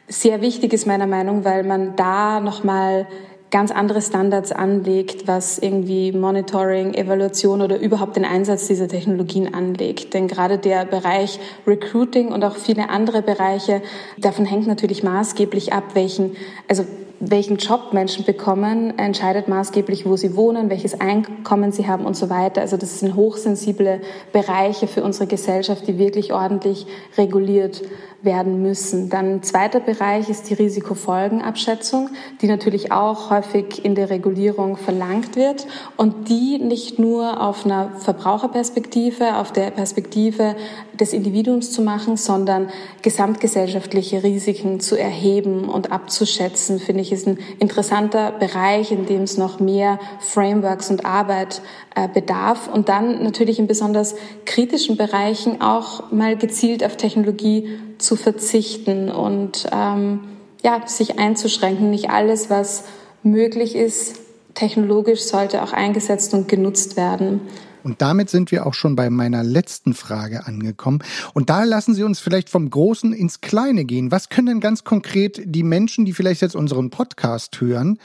sehr 0.08 0.40
wichtig 0.40 0.72
ist 0.72 0.86
meiner 0.86 1.06
Meinung, 1.06 1.44
weil 1.44 1.62
man 1.62 1.96
da 1.96 2.40
nochmal 2.40 3.06
ganz 3.50 3.70
andere 3.70 4.00
Standards 4.02 4.52
anlegt, 4.52 5.26
was 5.26 5.58
irgendwie 5.58 6.12
Monitoring, 6.12 6.94
Evaluation 6.94 7.62
oder 7.62 7.78
überhaupt 7.78 8.16
den 8.16 8.24
Einsatz 8.24 8.66
dieser 8.68 8.88
Technologien 8.88 9.54
anlegt. 9.54 10.14
Denn 10.14 10.28
gerade 10.28 10.58
der 10.58 10.86
Bereich 10.86 11.38
Recruiting 11.66 12.28
und 12.28 12.42
auch 12.44 12.56
viele 12.56 12.88
andere 12.88 13.22
Bereiche, 13.22 13.82
davon 14.18 14.44
hängt 14.46 14.66
natürlich 14.66 15.02
maßgeblich 15.02 15.72
ab, 15.72 15.94
welchen, 15.94 16.36
also 16.68 16.84
welchen 17.20 17.56
Job 17.56 17.92
Menschen 17.92 18.24
bekommen, 18.24 18.96
entscheidet 18.98 19.48
maßgeblich, 19.48 20.06
wo 20.06 20.16
sie 20.16 20.36
wohnen, 20.36 20.70
welches 20.70 21.00
Einkommen 21.00 21.72
sie 21.72 21.88
haben 21.88 22.04
und 22.04 22.16
so 22.16 22.30
weiter. 22.30 22.60
Also 22.60 22.76
das 22.76 23.00
sind 23.00 23.16
hochsensible 23.16 24.00
Bereiche 24.32 24.86
für 24.86 25.02
unsere 25.02 25.26
Gesellschaft, 25.26 25.86
die 25.88 25.98
wirklich 25.98 26.32
ordentlich 26.32 26.86
reguliert 27.16 27.82
werden 28.22 28.62
müssen. 28.62 29.10
Dann 29.10 29.36
ein 29.36 29.42
zweiter 29.42 29.78
Bereich 29.78 30.28
ist 30.28 30.50
die 30.50 30.54
Risikofolgenabschätzung, 30.54 32.10
die 32.42 32.48
natürlich 32.48 32.90
auch 32.90 33.30
häufig 33.30 33.84
in 33.84 33.94
der 33.94 34.10
Regulierung 34.10 34.76
verlangt 34.76 35.36
wird 35.36 35.66
und 35.96 36.28
die 36.28 36.58
nicht 36.58 36.98
nur 36.98 37.40
auf 37.40 37.64
einer 37.64 37.90
Verbraucherperspektive, 37.98 39.36
auf 39.36 39.52
der 39.52 39.70
Perspektive 39.70 40.56
des 40.98 41.12
Individuums 41.12 41.70
zu 41.70 41.80
machen, 41.80 42.16
sondern 42.16 42.70
gesamtgesellschaftliche 43.02 44.24
Risiken 44.24 44.80
zu 44.80 44.96
erheben 44.96 45.68
und 45.68 45.92
abzuschätzen, 45.92 46.80
finde 46.80 47.02
ich, 47.02 47.12
ist 47.12 47.28
ein 47.28 47.38
interessanter 47.60 48.32
Bereich, 48.32 48.90
in 48.90 49.06
dem 49.06 49.22
es 49.22 49.38
noch 49.38 49.60
mehr 49.60 50.00
Frameworks 50.18 50.90
und 50.90 51.06
Arbeit 51.06 51.62
äh, 51.94 52.08
bedarf. 52.08 52.68
Und 52.72 52.88
dann 52.88 53.22
natürlich 53.22 53.60
in 53.60 53.68
besonders 53.68 54.16
kritischen 54.44 54.96
Bereichen 54.96 55.60
auch 55.60 56.10
mal 56.10 56.36
gezielt 56.36 56.84
auf 56.84 56.96
Technologie 56.96 57.78
zu 57.98 58.16
verzichten 58.16 59.10
und 59.10 59.66
ähm, 59.72 60.20
ja, 60.62 60.86
sich 60.86 61.18
einzuschränken. 61.18 61.90
Nicht 61.90 62.10
alles, 62.10 62.50
was 62.50 62.84
möglich 63.22 63.74
ist, 63.74 64.16
technologisch 64.54 65.22
sollte 65.22 65.62
auch 65.62 65.72
eingesetzt 65.72 66.34
und 66.34 66.48
genutzt 66.48 66.96
werden. 66.96 67.40
Und 67.84 68.02
damit 68.02 68.28
sind 68.28 68.50
wir 68.50 68.66
auch 68.66 68.74
schon 68.74 68.96
bei 68.96 69.08
meiner 69.08 69.42
letzten 69.44 69.94
Frage 69.94 70.46
angekommen. 70.46 71.02
Und 71.32 71.48
da 71.48 71.64
lassen 71.64 71.94
Sie 71.94 72.02
uns 72.02 72.20
vielleicht 72.20 72.50
vom 72.50 72.68
Großen 72.68 73.12
ins 73.12 73.40
Kleine 73.40 73.84
gehen. 73.84 74.10
Was 74.10 74.28
können 74.28 74.48
denn 74.48 74.60
ganz 74.60 74.84
konkret 74.84 75.40
die 75.44 75.62
Menschen, 75.62 76.04
die 76.04 76.12
vielleicht 76.12 76.42
jetzt 76.42 76.56
unseren 76.56 76.90
Podcast 76.90 77.60
hören, 77.60 77.98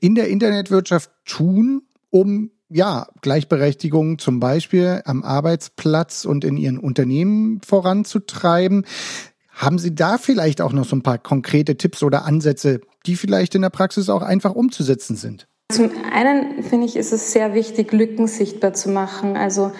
in 0.00 0.14
der 0.14 0.28
Internetwirtschaft 0.28 1.10
tun, 1.24 1.82
um 2.10 2.50
ja, 2.68 3.06
Gleichberechtigung 3.20 4.18
zum 4.18 4.40
Beispiel 4.40 5.02
am 5.04 5.22
Arbeitsplatz 5.22 6.24
und 6.24 6.44
in 6.44 6.56
ihren 6.56 6.78
Unternehmen 6.78 7.60
voranzutreiben. 7.64 8.84
Haben 9.54 9.78
Sie 9.78 9.94
da 9.94 10.18
vielleicht 10.18 10.60
auch 10.60 10.72
noch 10.72 10.84
so 10.84 10.96
ein 10.96 11.02
paar 11.02 11.18
konkrete 11.18 11.76
Tipps 11.76 12.02
oder 12.02 12.24
Ansätze, 12.24 12.80
die 13.06 13.16
vielleicht 13.16 13.54
in 13.54 13.62
der 13.62 13.70
Praxis 13.70 14.08
auch 14.08 14.22
einfach 14.22 14.54
umzusetzen 14.54 15.16
sind? 15.16 15.46
Zum 15.72 15.90
einen 16.12 16.62
finde 16.62 16.86
ich, 16.86 16.96
ist 16.96 17.12
es 17.12 17.32
sehr 17.32 17.54
wichtig, 17.54 17.92
Lücken 17.92 18.26
sichtbar 18.26 18.74
zu 18.74 18.90
machen. 18.90 19.36
Also 19.36 19.72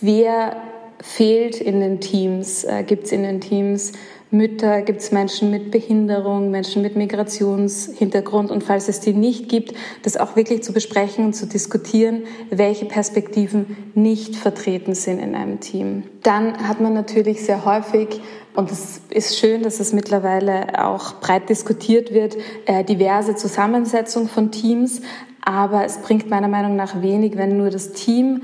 wer 0.00 0.56
fehlt 1.00 1.60
in 1.60 1.80
den 1.80 2.00
Teams? 2.00 2.64
Äh, 2.64 2.84
Gibt 2.84 3.04
es 3.04 3.12
in 3.12 3.22
den 3.22 3.40
Teams 3.40 3.92
Mütter? 4.30 4.82
Gibt 4.82 5.00
es 5.00 5.12
Menschen 5.12 5.50
mit 5.50 5.70
Behinderung, 5.70 6.50
Menschen 6.50 6.82
mit 6.82 6.96
Migrationshintergrund? 6.96 8.50
Und 8.50 8.64
falls 8.64 8.88
es 8.88 9.00
die 9.00 9.12
nicht 9.12 9.48
gibt, 9.48 9.74
das 10.02 10.16
auch 10.16 10.36
wirklich 10.36 10.62
zu 10.62 10.72
besprechen 10.72 11.26
und 11.26 11.34
zu 11.34 11.46
diskutieren, 11.46 12.24
welche 12.50 12.84
Perspektiven 12.86 13.76
nicht 13.94 14.36
vertreten 14.36 14.94
sind 14.94 15.20
in 15.20 15.34
einem 15.34 15.60
Team. 15.60 16.04
Dann 16.22 16.68
hat 16.68 16.80
man 16.80 16.94
natürlich 16.94 17.44
sehr 17.44 17.64
häufig 17.64 18.20
und 18.54 18.70
es 18.70 19.00
ist 19.10 19.38
schön, 19.38 19.62
dass 19.62 19.80
es 19.80 19.92
mittlerweile 19.92 20.84
auch 20.84 21.14
breit 21.20 21.48
diskutiert 21.48 22.12
wird, 22.12 22.36
äh, 22.66 22.84
diverse 22.84 23.34
Zusammensetzung 23.34 24.28
von 24.28 24.52
Teams. 24.52 25.00
Aber 25.44 25.84
es 25.84 25.98
bringt 25.98 26.30
meiner 26.30 26.48
Meinung 26.48 26.76
nach 26.76 27.02
wenig, 27.02 27.36
wenn 27.36 27.56
nur 27.56 27.70
das 27.70 27.92
Team 27.92 28.42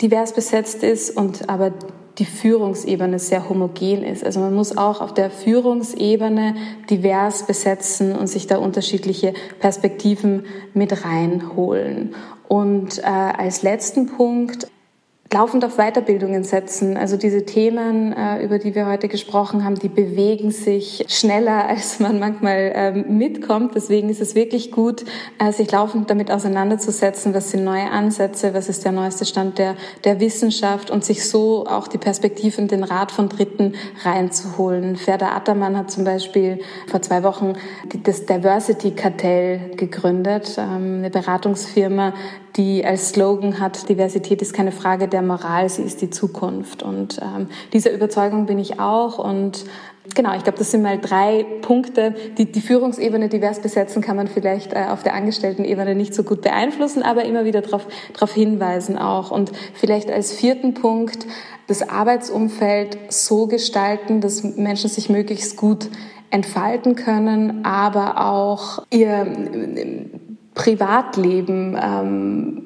divers 0.00 0.32
besetzt 0.32 0.82
ist 0.82 1.16
und 1.16 1.48
aber 1.48 1.72
die 2.18 2.24
Führungsebene 2.24 3.18
sehr 3.18 3.48
homogen 3.48 4.02
ist. 4.02 4.24
Also 4.24 4.40
man 4.40 4.54
muss 4.54 4.76
auch 4.76 5.02
auf 5.02 5.12
der 5.12 5.30
Führungsebene 5.30 6.54
divers 6.88 7.46
besetzen 7.46 8.16
und 8.16 8.26
sich 8.26 8.46
da 8.46 8.56
unterschiedliche 8.56 9.34
Perspektiven 9.60 10.46
mit 10.72 11.04
reinholen. 11.04 12.14
Und 12.48 12.98
äh, 12.98 13.02
als 13.02 13.62
letzten 13.62 14.06
Punkt 14.06 14.66
laufend 15.32 15.64
auf 15.64 15.76
Weiterbildungen 15.76 16.44
setzen. 16.44 16.96
Also 16.96 17.16
diese 17.16 17.44
Themen, 17.44 18.12
äh, 18.12 18.44
über 18.44 18.58
die 18.58 18.74
wir 18.74 18.86
heute 18.86 19.08
gesprochen 19.08 19.64
haben, 19.64 19.74
die 19.74 19.88
bewegen 19.88 20.50
sich 20.50 21.04
schneller, 21.08 21.66
als 21.68 22.00
man 22.00 22.18
manchmal 22.18 22.72
ähm, 22.74 23.18
mitkommt. 23.18 23.74
Deswegen 23.74 24.08
ist 24.08 24.20
es 24.20 24.34
wirklich 24.34 24.70
gut, 24.70 25.04
äh, 25.38 25.52
sich 25.52 25.70
laufend 25.70 26.10
damit 26.10 26.30
auseinanderzusetzen, 26.30 27.34
was 27.34 27.50
sind 27.50 27.64
neue 27.64 27.90
Ansätze, 27.90 28.54
was 28.54 28.68
ist 28.68 28.84
der 28.84 28.92
neueste 28.92 29.24
Stand 29.24 29.58
der, 29.58 29.76
der 30.04 30.20
Wissenschaft 30.20 30.90
und 30.90 31.04
sich 31.04 31.28
so 31.28 31.66
auch 31.66 31.88
die 31.88 31.98
Perspektiven, 31.98 32.68
den 32.68 32.84
Rat 32.84 33.10
von 33.10 33.28
Dritten 33.28 33.74
reinzuholen. 34.04 34.96
Ferda 34.96 35.36
Attermann 35.36 35.76
hat 35.76 35.90
zum 35.90 36.04
Beispiel 36.04 36.60
vor 36.86 37.02
zwei 37.02 37.22
Wochen 37.22 37.54
das 38.04 38.26
Diversity-Kartell 38.26 39.72
gegründet, 39.76 40.56
ähm, 40.58 40.98
eine 40.98 41.10
Beratungsfirma, 41.10 42.14
die 42.56 42.84
als 42.84 43.10
Slogan 43.10 43.60
hat, 43.60 43.88
Diversität 43.88 44.40
ist 44.40 44.54
keine 44.54 44.72
Frage 44.72 45.08
der 45.08 45.15
Moral, 45.22 45.68
sie 45.68 45.82
ist 45.82 46.02
die 46.02 46.10
Zukunft. 46.10 46.82
Und 46.82 47.20
ähm, 47.22 47.48
dieser 47.72 47.92
Überzeugung 47.92 48.46
bin 48.46 48.58
ich 48.58 48.80
auch. 48.80 49.18
Und 49.18 49.64
genau, 50.14 50.34
ich 50.36 50.42
glaube, 50.42 50.58
das 50.58 50.70
sind 50.70 50.82
mal 50.82 50.98
drei 50.98 51.44
Punkte. 51.62 52.14
Die, 52.38 52.50
die 52.50 52.60
Führungsebene 52.60 53.28
divers 53.28 53.60
besetzen 53.60 54.02
kann 54.02 54.16
man 54.16 54.28
vielleicht 54.28 54.72
äh, 54.72 54.86
auf 54.90 55.02
der 55.02 55.14
Angestelltenebene 55.14 55.94
nicht 55.94 56.14
so 56.14 56.22
gut 56.22 56.42
beeinflussen, 56.42 57.02
aber 57.02 57.24
immer 57.24 57.44
wieder 57.44 57.62
darauf 57.62 58.32
hinweisen 58.32 58.98
auch. 58.98 59.30
Und 59.30 59.52
vielleicht 59.74 60.10
als 60.10 60.32
vierten 60.32 60.74
Punkt 60.74 61.26
das 61.66 61.88
Arbeitsumfeld 61.88 62.98
so 63.08 63.46
gestalten, 63.46 64.20
dass 64.20 64.42
Menschen 64.42 64.88
sich 64.88 65.08
möglichst 65.08 65.56
gut 65.56 65.88
entfalten 66.30 66.96
können, 66.96 67.64
aber 67.64 68.26
auch 68.26 68.84
ihr 68.90 69.26
Privatleben 70.54 71.78
ähm, 71.80 72.65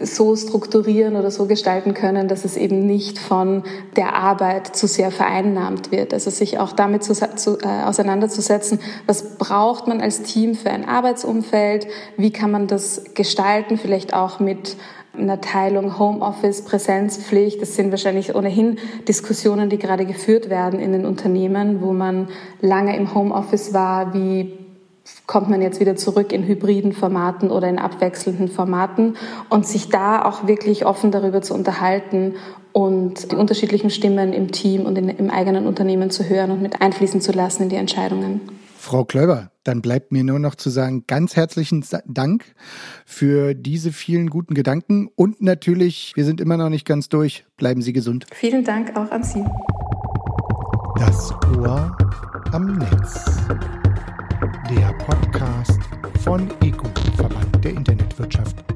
so 0.00 0.36
strukturieren 0.36 1.16
oder 1.16 1.30
so 1.30 1.46
gestalten 1.46 1.94
können, 1.94 2.28
dass 2.28 2.44
es 2.44 2.56
eben 2.56 2.86
nicht 2.86 3.18
von 3.18 3.62
der 3.96 4.14
Arbeit 4.14 4.76
zu 4.76 4.86
sehr 4.86 5.10
vereinnahmt 5.10 5.90
wird. 5.90 6.12
Also 6.12 6.30
sich 6.30 6.58
auch 6.58 6.72
damit 6.72 7.02
zu, 7.02 7.14
zu, 7.14 7.58
äh, 7.58 7.84
auseinanderzusetzen, 7.84 8.80
was 9.06 9.36
braucht 9.38 9.86
man 9.86 10.00
als 10.00 10.22
Team 10.22 10.54
für 10.54 10.70
ein 10.70 10.86
Arbeitsumfeld, 10.86 11.86
wie 12.16 12.30
kann 12.30 12.50
man 12.50 12.66
das 12.66 13.04
gestalten, 13.14 13.78
vielleicht 13.78 14.14
auch 14.14 14.40
mit 14.40 14.76
einer 15.18 15.40
Teilung 15.40 15.98
Homeoffice, 15.98 16.62
Präsenzpflicht. 16.62 17.62
Das 17.62 17.74
sind 17.74 17.90
wahrscheinlich 17.90 18.34
ohnehin 18.34 18.78
Diskussionen, 19.08 19.70
die 19.70 19.78
gerade 19.78 20.04
geführt 20.04 20.50
werden 20.50 20.78
in 20.78 20.92
den 20.92 21.06
Unternehmen, 21.06 21.80
wo 21.80 21.92
man 21.92 22.28
lange 22.60 22.96
im 22.96 23.14
Homeoffice 23.14 23.72
war, 23.72 24.12
wie 24.12 24.65
kommt 25.26 25.48
man 25.48 25.62
jetzt 25.62 25.80
wieder 25.80 25.96
zurück 25.96 26.32
in 26.32 26.46
hybriden 26.46 26.92
Formaten 26.92 27.50
oder 27.50 27.68
in 27.68 27.78
abwechselnden 27.78 28.48
Formaten 28.48 29.16
und 29.48 29.66
sich 29.66 29.88
da 29.88 30.24
auch 30.24 30.46
wirklich 30.46 30.86
offen 30.86 31.10
darüber 31.10 31.42
zu 31.42 31.54
unterhalten 31.54 32.34
und 32.72 33.32
die 33.32 33.36
unterschiedlichen 33.36 33.90
Stimmen 33.90 34.32
im 34.32 34.52
Team 34.52 34.82
und 34.82 34.98
in, 34.98 35.08
im 35.08 35.30
eigenen 35.30 35.66
Unternehmen 35.66 36.10
zu 36.10 36.28
hören 36.28 36.50
und 36.50 36.62
mit 36.62 36.80
einfließen 36.80 37.20
zu 37.20 37.32
lassen 37.32 37.64
in 37.64 37.68
die 37.68 37.76
Entscheidungen. 37.76 38.40
Frau 38.76 39.04
Klöber, 39.04 39.50
dann 39.64 39.82
bleibt 39.82 40.12
mir 40.12 40.22
nur 40.22 40.38
noch 40.38 40.54
zu 40.54 40.70
sagen, 40.70 41.04
ganz 41.08 41.34
herzlichen 41.34 41.84
Dank 42.06 42.44
für 43.04 43.54
diese 43.54 43.90
vielen 43.90 44.30
guten 44.30 44.54
Gedanken 44.54 45.08
und 45.16 45.42
natürlich, 45.42 46.12
wir 46.14 46.24
sind 46.24 46.40
immer 46.40 46.56
noch 46.56 46.68
nicht 46.68 46.86
ganz 46.86 47.08
durch. 47.08 47.46
Bleiben 47.56 47.82
Sie 47.82 47.92
gesund. 47.92 48.26
Vielen 48.32 48.62
Dank 48.62 48.96
auch 48.96 49.10
an 49.10 49.24
Sie. 49.24 49.44
Das 50.98 51.32
Ohr 51.58 51.96
am 52.52 52.78
Netz 52.78 53.24
der 54.70 54.92
Podcast 54.94 55.80
von 56.20 56.50
ECO, 56.62 56.86
Verband 57.16 57.64
der 57.64 57.72
Internetwirtschaft. 57.72 58.75